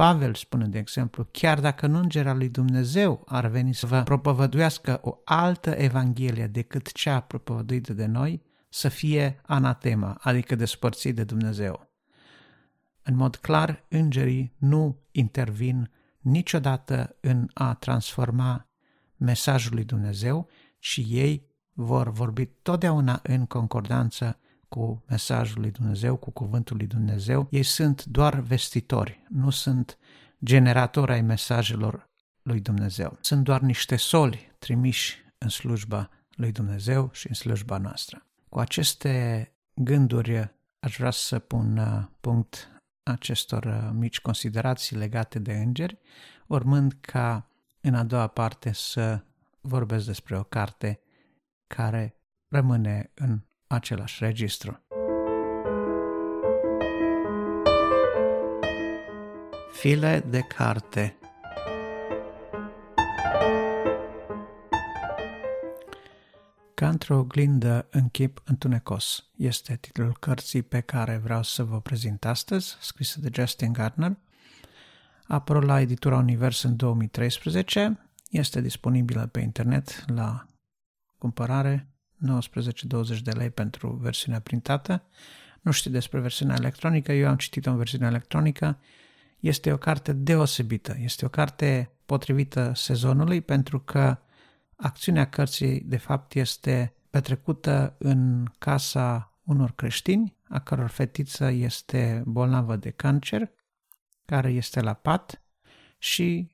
Pavel 0.00 0.34
spune, 0.34 0.66
de 0.66 0.78
exemplu, 0.78 1.28
chiar 1.30 1.60
dacă 1.60 1.86
nu 1.86 1.98
îngera 1.98 2.34
lui 2.34 2.48
Dumnezeu 2.48 3.24
ar 3.26 3.46
veni 3.46 3.74
să 3.74 3.86
vă 3.86 4.02
propovăduiască 4.02 5.00
o 5.02 5.18
altă 5.24 5.70
evanghelie 5.70 6.46
decât 6.46 6.92
cea 6.92 7.20
propovăduită 7.20 7.92
de 7.92 8.06
noi, 8.06 8.42
să 8.68 8.88
fie 8.88 9.40
anatema, 9.46 10.18
adică 10.20 10.54
despărțit 10.54 11.14
de 11.14 11.24
Dumnezeu. 11.24 11.90
În 13.02 13.16
mod 13.16 13.36
clar, 13.36 13.84
îngerii 13.88 14.54
nu 14.58 15.02
intervin 15.10 15.90
niciodată 16.18 17.16
în 17.20 17.48
a 17.54 17.74
transforma 17.74 18.68
mesajul 19.16 19.74
lui 19.74 19.84
Dumnezeu, 19.84 20.48
ci 20.78 21.02
ei 21.08 21.46
vor 21.72 22.10
vorbi 22.10 22.46
totdeauna 22.46 23.20
în 23.22 23.46
concordanță 23.46 24.38
cu 24.70 25.04
mesajul 25.08 25.60
lui 25.60 25.70
Dumnezeu, 25.70 26.16
cu 26.16 26.30
cuvântul 26.30 26.76
lui 26.76 26.86
Dumnezeu. 26.86 27.48
Ei 27.50 27.62
sunt 27.62 28.04
doar 28.04 28.40
vestitori, 28.40 29.26
nu 29.28 29.50
sunt 29.50 29.98
generatori 30.44 31.12
ai 31.12 31.22
mesajelor 31.22 32.10
lui 32.42 32.60
Dumnezeu. 32.60 33.18
Sunt 33.20 33.44
doar 33.44 33.60
niște 33.60 33.96
soli 33.96 34.52
trimiși 34.58 35.18
în 35.38 35.48
slujba 35.48 36.10
lui 36.30 36.52
Dumnezeu 36.52 37.10
și 37.12 37.28
în 37.28 37.34
slujba 37.34 37.78
noastră. 37.78 38.26
Cu 38.48 38.58
aceste 38.58 39.46
gânduri 39.74 40.54
aș 40.80 40.96
vrea 40.96 41.10
să 41.10 41.38
pun 41.38 41.76
uh, 41.76 42.04
punct 42.20 42.82
acestor 43.02 43.64
uh, 43.64 43.90
mici 43.92 44.20
considerații 44.20 44.96
legate 44.96 45.38
de 45.38 45.52
îngeri, 45.52 45.98
urmând 46.46 46.96
ca 47.00 47.50
în 47.80 47.94
a 47.94 48.04
doua 48.04 48.26
parte 48.26 48.72
să 48.72 49.24
vorbesc 49.60 50.06
despre 50.06 50.38
o 50.38 50.42
carte 50.42 51.00
care 51.66 52.14
rămâne 52.48 53.10
în 53.14 53.40
același 53.72 54.24
registru. 54.24 54.80
File 59.72 60.24
de 60.28 60.40
carte 60.40 61.16
Ca 66.74 66.88
într-o 66.88 67.18
oglindă 67.18 67.86
în 67.90 68.08
chip 68.08 68.42
întunecos 68.44 69.30
este 69.36 69.76
titlul 69.76 70.16
cărții 70.20 70.62
pe 70.62 70.80
care 70.80 71.16
vreau 71.16 71.42
să 71.42 71.64
vă 71.64 71.80
prezint 71.80 72.24
astăzi, 72.24 72.76
scrisă 72.80 73.20
de 73.20 73.28
Justin 73.32 73.72
Gardner. 73.72 74.16
Apărut 75.26 75.62
la 75.62 75.80
editura 75.80 76.16
Univers 76.16 76.62
în 76.62 76.76
2013, 76.76 77.98
este 78.30 78.60
disponibilă 78.60 79.26
pe 79.26 79.40
internet 79.40 80.04
la 80.10 80.46
cumpărare 81.18 81.90
19-20 83.16 83.18
de 83.22 83.30
lei 83.30 83.50
pentru 83.50 83.90
versiunea 83.90 84.40
printată. 84.40 85.02
Nu 85.60 85.70
știu 85.70 85.90
despre 85.90 86.20
versiunea 86.20 86.56
electronică, 86.58 87.12
eu 87.12 87.28
am 87.28 87.36
citit-o 87.36 87.70
în 87.70 87.76
versiunea 87.76 88.08
electronică. 88.08 88.78
Este 89.40 89.72
o 89.72 89.76
carte 89.76 90.12
deosebită, 90.12 90.96
este 90.98 91.24
o 91.24 91.28
carte 91.28 91.90
potrivită 92.06 92.72
sezonului 92.74 93.40
pentru 93.40 93.80
că 93.80 94.18
acțiunea 94.76 95.28
cărții 95.28 95.80
de 95.80 95.96
fapt 95.96 96.34
este 96.34 96.94
petrecută 97.10 97.94
în 97.98 98.46
casa 98.58 99.38
unor 99.44 99.72
creștini, 99.74 100.36
a 100.48 100.58
căror 100.58 100.88
fetiță 100.88 101.50
este 101.50 102.22
bolnavă 102.26 102.76
de 102.76 102.90
cancer, 102.90 103.50
care 104.24 104.50
este 104.50 104.80
la 104.80 104.92
pat 104.92 105.42
și 105.98 106.50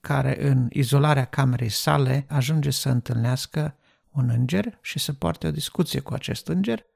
care 0.00 0.48
în 0.48 0.68
izolarea 0.70 1.24
camerei 1.24 1.68
sale 1.68 2.24
ajunge 2.28 2.70
să 2.70 2.88
întâlnească 2.88 3.76
un 4.16 4.28
înger 4.28 4.78
și 4.80 4.98
să 4.98 5.12
poarte 5.12 5.46
o 5.46 5.50
discuție 5.50 6.00
cu 6.00 6.14
acest 6.14 6.48
înger 6.48 6.86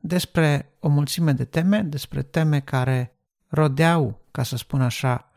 despre 0.00 0.72
o 0.80 0.88
mulțime 0.88 1.32
de 1.32 1.44
teme, 1.44 1.82
despre 1.82 2.22
teme 2.22 2.60
care 2.60 3.18
rodeau, 3.48 4.26
ca 4.30 4.42
să 4.42 4.56
spun 4.56 4.80
așa, 4.80 5.32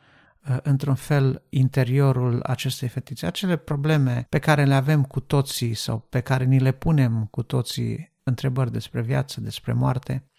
uh, 0.49 0.57
într-un 0.63 0.95
fel 0.95 1.43
interiorul 1.49 2.41
acestei 2.43 2.87
fetițe, 2.87 3.25
acele 3.25 3.55
probleme 3.55 4.25
pe 4.29 4.39
care 4.39 4.65
le 4.65 4.73
avem 4.73 5.03
cu 5.03 5.19
toții 5.19 5.73
sau 5.73 5.99
pe 5.99 6.19
care 6.19 6.43
ni 6.43 6.59
le 6.59 6.71
punem 6.71 7.25
cu 7.25 7.43
toții 7.43 8.11
întrebări 8.23 8.71
despre 8.71 9.01
viață, 9.01 9.41
despre 9.41 9.73
moarte, 9.73 10.29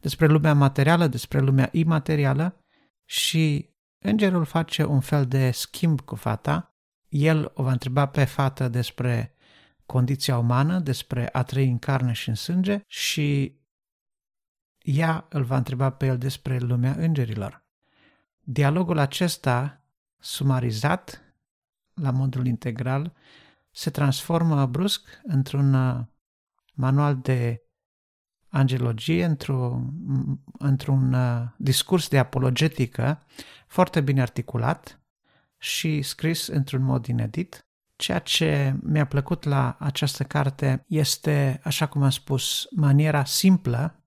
despre 0.00 0.26
lumea 0.26 0.54
materială, 0.54 1.06
despre 1.06 1.40
lumea 1.40 1.68
imaterială 1.72 2.58
și 3.04 3.72
îngerul 3.98 4.44
face 4.44 4.84
un 4.84 5.00
fel 5.00 5.26
de 5.26 5.50
schimb 5.50 6.00
cu 6.00 6.14
fata. 6.14 6.74
El 7.08 7.50
o 7.54 7.62
va 7.62 7.72
întreba 7.72 8.06
pe 8.06 8.24
fată 8.24 8.68
despre 8.68 9.33
condiția 9.86 10.38
umană, 10.38 10.78
despre 10.78 11.28
a 11.32 11.42
trăi 11.42 11.68
în 11.68 11.78
carne 11.78 12.12
și 12.12 12.28
în 12.28 12.34
sânge 12.34 12.80
și 12.86 13.58
ea 14.78 15.26
îl 15.28 15.42
va 15.42 15.56
întreba 15.56 15.90
pe 15.90 16.06
el 16.06 16.18
despre 16.18 16.58
lumea 16.58 16.94
îngerilor. 16.98 17.64
Dialogul 18.40 18.98
acesta, 18.98 19.84
sumarizat 20.18 21.22
la 21.94 22.10
modul 22.10 22.46
integral, 22.46 23.12
se 23.70 23.90
transformă 23.90 24.66
brusc 24.66 25.20
într-un 25.22 25.74
uh, 25.74 26.04
manual 26.74 27.18
de 27.18 27.62
angelogie, 28.48 29.24
într-un, 29.24 29.92
într-un 30.58 31.12
uh, 31.12 31.42
discurs 31.56 32.08
de 32.08 32.18
apologetică 32.18 33.22
foarte 33.66 34.00
bine 34.00 34.20
articulat 34.20 35.00
și 35.58 36.02
scris 36.02 36.46
într-un 36.46 36.82
mod 36.82 37.06
inedit, 37.06 37.66
Ceea 37.96 38.18
ce 38.18 38.76
mi-a 38.82 39.06
plăcut 39.06 39.44
la 39.44 39.76
această 39.78 40.24
carte 40.24 40.84
este, 40.88 41.60
așa 41.64 41.86
cum 41.86 42.02
am 42.02 42.10
spus, 42.10 42.66
maniera 42.70 43.24
simplă 43.24 44.04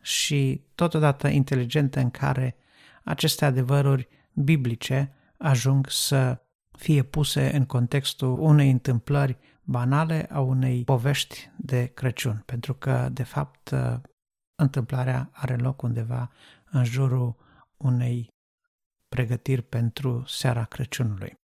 și 0.00 0.64
totodată 0.74 1.28
inteligentă 1.28 2.00
în 2.00 2.10
care 2.10 2.56
aceste 3.04 3.44
adevăruri 3.44 4.08
biblice 4.32 5.12
ajung 5.38 5.88
să 5.90 6.40
fie 6.78 7.02
puse 7.02 7.56
în 7.56 7.64
contextul 7.64 8.38
unei 8.38 8.70
întâmplări 8.70 9.38
banale 9.62 10.28
a 10.30 10.40
unei 10.40 10.84
povești 10.84 11.50
de 11.56 11.86
Crăciun, 11.86 12.42
pentru 12.46 12.74
că, 12.74 13.08
de 13.12 13.22
fapt, 13.22 13.74
întâmplarea 14.54 15.30
are 15.32 15.56
loc 15.56 15.82
undeva 15.82 16.30
în 16.70 16.84
jurul 16.84 17.36
unei 17.76 18.28
pregătiri 19.08 19.62
pentru 19.62 20.24
seara 20.26 20.64
Crăciunului. 20.64 21.34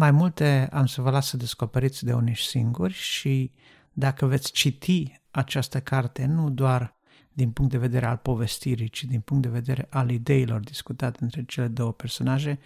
Mai 0.00 0.10
multe 0.10 0.68
am 0.72 0.86
să 0.86 1.00
vă 1.00 1.10
las 1.10 1.28
să 1.28 1.36
descoperiți 1.36 2.04
de 2.04 2.12
unii 2.12 2.36
singuri 2.36 2.92
și 2.92 3.52
dacă 3.92 4.26
veți 4.26 4.52
citi 4.52 5.20
această 5.30 5.80
carte 5.80 6.26
nu 6.26 6.50
doar 6.50 6.96
din 7.32 7.50
punct 7.50 7.70
de 7.70 7.78
vedere 7.78 8.06
al 8.06 8.16
povestirii, 8.16 8.88
ci 8.88 9.04
din 9.04 9.20
punct 9.20 9.42
de 9.42 9.48
vedere 9.48 9.86
al 9.90 10.10
ideilor 10.10 10.60
discutate 10.60 11.18
între 11.22 11.44
cele 11.44 11.68
două 11.68 11.92
personaje, 11.92 12.58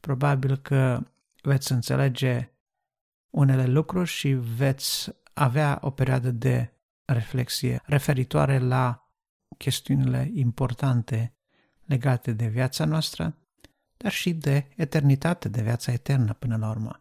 probabil 0.00 0.56
că 0.56 1.06
veți 1.42 1.72
înțelege 1.72 2.52
unele 3.30 3.66
lucruri 3.66 4.08
și 4.08 4.32
veți 4.32 5.10
avea 5.32 5.78
o 5.80 5.90
perioadă 5.90 6.30
de 6.30 6.72
reflexie 7.04 7.82
referitoare 7.84 8.58
la 8.58 9.10
chestiunile 9.56 10.30
importante 10.34 11.34
legate 11.84 12.32
de 12.32 12.46
viața 12.46 12.84
noastră, 12.84 13.36
dar 13.96 14.12
și 14.12 14.32
de 14.32 14.66
eternitate, 14.76 15.48
de 15.48 15.62
viața 15.62 15.92
eternă 15.92 16.32
până 16.32 16.56
la 16.56 16.68
urmă. 16.68 17.00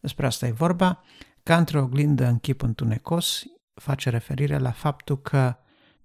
Despre 0.00 0.26
asta 0.26 0.46
e 0.46 0.50
vorba. 0.50 1.02
Ca 1.42 1.56
într-o 1.56 1.82
oglindă 1.82 2.26
în 2.26 2.38
chip 2.38 2.62
întunecos, 2.62 3.44
face 3.74 4.10
referire 4.10 4.58
la 4.58 4.70
faptul 4.70 5.20
că 5.20 5.56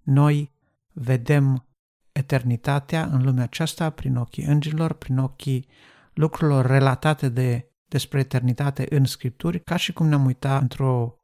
noi 0.02 0.52
vedem 0.92 1.66
eternitatea 2.12 3.06
în 3.06 3.24
lumea 3.24 3.44
aceasta 3.44 3.90
prin 3.90 4.16
ochii 4.16 4.44
îngerilor, 4.44 4.94
prin 4.94 5.18
ochii 5.18 5.68
lucrurilor 6.14 6.66
relatate 6.66 7.30
de, 7.30 7.72
despre 7.88 8.20
eternitate 8.20 8.86
în 8.90 9.06
Scripturi, 9.06 9.64
ca 9.64 9.76
și 9.76 9.94
cum 9.94 10.08
ne-am 10.08 10.26
uitat 10.26 10.62
într-o 10.62 11.16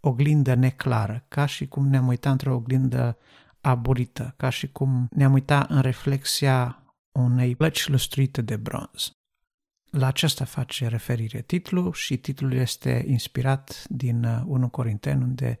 oglindă 0.00 0.54
neclară, 0.54 1.24
ca 1.28 1.46
și 1.46 1.66
cum 1.66 1.88
ne-am 1.88 2.06
uitat 2.06 2.32
într-o 2.32 2.54
oglindă 2.54 3.18
aburită, 3.60 4.34
ca 4.36 4.48
și 4.48 4.72
cum 4.72 5.08
ne-am 5.10 5.32
uitat 5.32 5.70
în 5.70 5.80
reflexia 5.80 6.81
unei 7.12 7.56
plăci 7.56 7.88
lustruite 7.88 8.42
de 8.42 8.56
bronz. 8.56 9.16
La 9.90 10.06
aceasta 10.06 10.44
face 10.44 10.88
referire 10.88 11.40
titlul 11.40 11.92
și 11.92 12.16
titlul 12.16 12.52
este 12.52 13.04
inspirat 13.06 13.84
din 13.88 14.24
1 14.24 14.64
uh, 14.64 14.70
Corinteni, 14.70 15.22
unde 15.22 15.58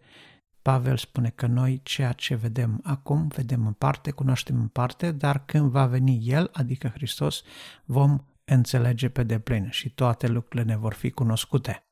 Pavel 0.62 0.96
spune 0.96 1.30
că 1.30 1.46
noi 1.46 1.80
ceea 1.82 2.12
ce 2.12 2.34
vedem 2.34 2.80
acum, 2.82 3.28
vedem 3.28 3.66
în 3.66 3.72
parte, 3.72 4.10
cunoaștem 4.10 4.60
în 4.60 4.68
parte, 4.68 5.12
dar 5.12 5.44
când 5.44 5.70
va 5.70 5.86
veni 5.86 6.28
El, 6.28 6.48
adică 6.52 6.88
Hristos, 6.88 7.42
vom 7.84 8.24
înțelege 8.44 9.08
pe 9.08 9.22
deplin 9.22 9.68
și 9.70 9.90
toate 9.90 10.26
lucrurile 10.26 10.62
ne 10.62 10.76
vor 10.76 10.92
fi 10.92 11.10
cunoscute. 11.10 11.84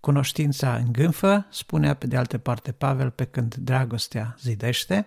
Cunoștința 0.00 0.76
îngânfă, 0.76 1.46
spunea 1.50 1.94
pe 1.94 2.06
de 2.06 2.16
altă 2.16 2.38
parte 2.38 2.72
Pavel, 2.72 3.10
pe 3.10 3.24
când 3.24 3.54
dragostea 3.54 4.36
zidește, 4.38 5.06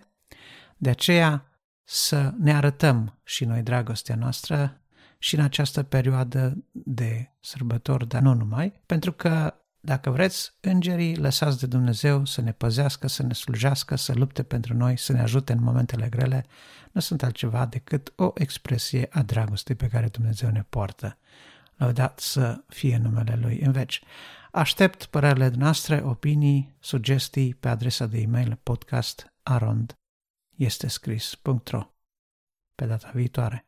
de 0.77 0.89
aceea 0.89 1.45
să 1.89 2.33
ne 2.39 2.53
arătăm 2.53 3.19
și 3.23 3.45
noi 3.45 3.61
dragostea 3.61 4.15
noastră 4.15 4.81
și 5.17 5.35
în 5.35 5.41
această 5.41 5.83
perioadă 5.83 6.63
de 6.71 7.31
sărbători, 7.39 8.07
dar 8.07 8.21
nu 8.21 8.33
numai, 8.33 8.81
pentru 8.85 9.11
că 9.11 9.53
dacă 9.79 10.09
vreți, 10.09 10.53
îngerii 10.61 11.17
lăsați 11.17 11.59
de 11.59 11.65
Dumnezeu 11.65 12.25
să 12.25 12.41
ne 12.41 12.51
păzească, 12.51 13.07
să 13.07 13.23
ne 13.23 13.33
slujească, 13.33 13.95
să 13.95 14.13
lupte 14.13 14.43
pentru 14.43 14.73
noi, 14.73 14.97
să 14.97 15.11
ne 15.11 15.21
ajute 15.21 15.51
în 15.51 15.63
momentele 15.63 16.07
grele, 16.07 16.45
nu 16.91 17.01
sunt 17.01 17.23
altceva 17.23 17.65
decât 17.65 18.13
o 18.15 18.31
expresie 18.33 19.07
a 19.11 19.21
dragostei 19.21 19.75
pe 19.75 19.87
care 19.87 20.07
Dumnezeu 20.07 20.49
ne 20.49 20.63
poartă. 20.69 21.17
Lăudat 21.75 22.19
să 22.19 22.63
fie 22.67 22.97
numele 22.97 23.39
Lui 23.41 23.59
în 23.59 23.71
veci. 23.71 24.01
Aștept 24.51 25.05
părerile 25.05 25.51
noastre, 25.55 26.01
opinii, 26.03 26.75
sugestii 26.79 27.53
pe 27.53 27.67
adresa 27.67 28.05
de 28.05 28.17
e-mail 28.17 28.59
podcast 28.63 29.33
arond 29.43 29.97
este 30.57 30.87
scris.ro. 30.87 31.81
Pe 32.75 32.85
data 32.85 33.11
viitoare! 33.13 33.67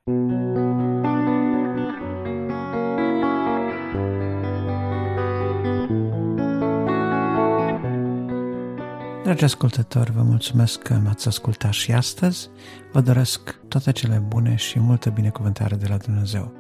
Dragi 9.23 9.43
ascultători, 9.43 10.11
vă 10.11 10.21
mulțumesc 10.21 10.81
că 10.81 10.93
m-ați 10.93 11.27
ascultat 11.27 11.71
și 11.71 11.91
astăzi. 11.91 12.49
Vă 12.91 13.01
doresc 13.01 13.59
toate 13.67 13.91
cele 13.91 14.17
bune 14.17 14.55
și 14.55 14.79
multă 14.79 15.09
binecuvântare 15.09 15.75
de 15.75 15.87
la 15.87 15.97
Dumnezeu. 15.97 16.53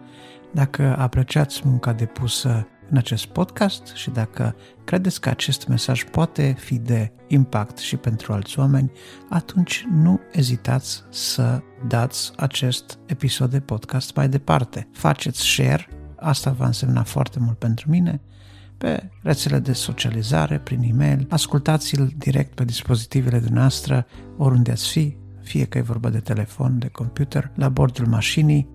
Dacă 0.53 0.95
apreciați 0.97 1.61
munca 1.63 1.93
depusă 1.93 2.67
în 2.89 2.97
acest 2.97 3.25
podcast 3.25 3.91
și 3.93 4.09
dacă 4.09 4.55
credeți 4.83 5.21
că 5.21 5.29
acest 5.29 5.67
mesaj 5.67 6.03
poate 6.03 6.55
fi 6.59 6.77
de 6.77 7.11
impact 7.27 7.77
și 7.77 7.95
pentru 7.97 8.33
alți 8.33 8.59
oameni, 8.59 8.91
atunci 9.29 9.85
nu 9.91 10.19
ezitați 10.31 11.03
să 11.09 11.61
dați 11.87 12.31
acest 12.35 12.99
episod 13.05 13.51
de 13.51 13.59
podcast 13.59 14.15
mai 14.15 14.29
departe. 14.29 14.87
Faceți 14.91 15.41
share, 15.41 15.87
asta 16.15 16.51
va 16.51 16.65
însemna 16.65 17.03
foarte 17.03 17.39
mult 17.39 17.57
pentru 17.57 17.89
mine, 17.89 18.21
pe 18.77 19.09
rețele 19.21 19.59
de 19.59 19.73
socializare, 19.73 20.59
prin 20.59 20.81
e-mail, 20.81 21.25
ascultați-l 21.29 22.13
direct 22.17 22.53
pe 22.53 22.65
dispozitivele 22.65 23.43
noastre, 23.49 24.05
oriunde 24.37 24.71
ați 24.71 24.89
fi, 24.89 25.17
fie 25.41 25.65
că 25.65 25.77
e 25.77 25.81
vorba 25.81 26.09
de 26.09 26.19
telefon, 26.19 26.79
de 26.79 26.87
computer, 26.87 27.51
la 27.55 27.69
bordul 27.69 28.07
mașinii 28.07 28.69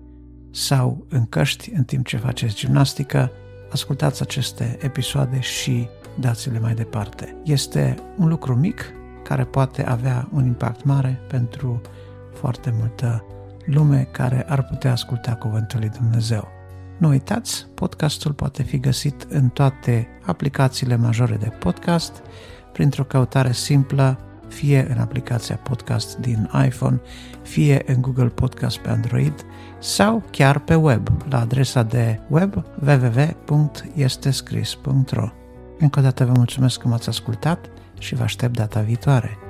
sau 0.51 1.05
în 1.09 1.25
căști 1.25 1.71
în 1.73 1.83
timp 1.83 2.05
ce 2.05 2.17
faceți 2.17 2.55
gimnastică, 2.55 3.31
ascultați 3.71 4.21
aceste 4.21 4.77
episoade 4.81 5.39
și 5.39 5.87
dați-le 6.19 6.59
mai 6.59 6.73
departe. 6.73 7.35
Este 7.43 7.95
un 8.17 8.27
lucru 8.27 8.55
mic 8.55 8.93
care 9.23 9.43
poate 9.43 9.85
avea 9.85 10.29
un 10.33 10.45
impact 10.45 10.83
mare 10.83 11.21
pentru 11.27 11.81
foarte 12.33 12.73
multă 12.79 13.25
lume 13.65 14.07
care 14.11 14.45
ar 14.49 14.63
putea 14.63 14.91
asculta 14.91 15.35
Cuvântul 15.35 15.79
lui 15.79 15.89
Dumnezeu. 15.89 16.47
Nu 16.97 17.07
uitați, 17.07 17.67
podcastul 17.73 18.33
poate 18.33 18.63
fi 18.63 18.79
găsit 18.79 19.25
în 19.29 19.49
toate 19.49 20.07
aplicațiile 20.25 20.95
majore 20.95 21.35
de 21.35 21.49
podcast, 21.59 22.21
printr-o 22.73 23.03
căutare 23.03 23.51
simplă, 23.51 24.19
fie 24.47 24.87
în 24.89 24.97
aplicația 24.97 25.55
podcast 25.55 26.17
din 26.17 26.49
iPhone, 26.65 27.01
fie 27.41 27.83
în 27.85 28.01
Google 28.01 28.27
Podcast 28.27 28.77
pe 28.77 28.89
Android 28.89 29.45
sau 29.79 30.23
chiar 30.31 30.59
pe 30.59 30.75
web, 30.75 31.07
la 31.29 31.39
adresa 31.39 31.83
de 31.83 32.19
web 32.29 32.53
www.estescris.ro. 32.85 35.29
Încă 35.79 35.99
o 35.99 36.01
dată 36.01 36.25
vă 36.25 36.31
mulțumesc 36.35 36.79
că 36.79 36.87
m-ați 36.87 37.09
ascultat 37.09 37.69
și 37.99 38.15
vă 38.15 38.23
aștept 38.23 38.55
data 38.55 38.79
viitoare. 38.79 39.44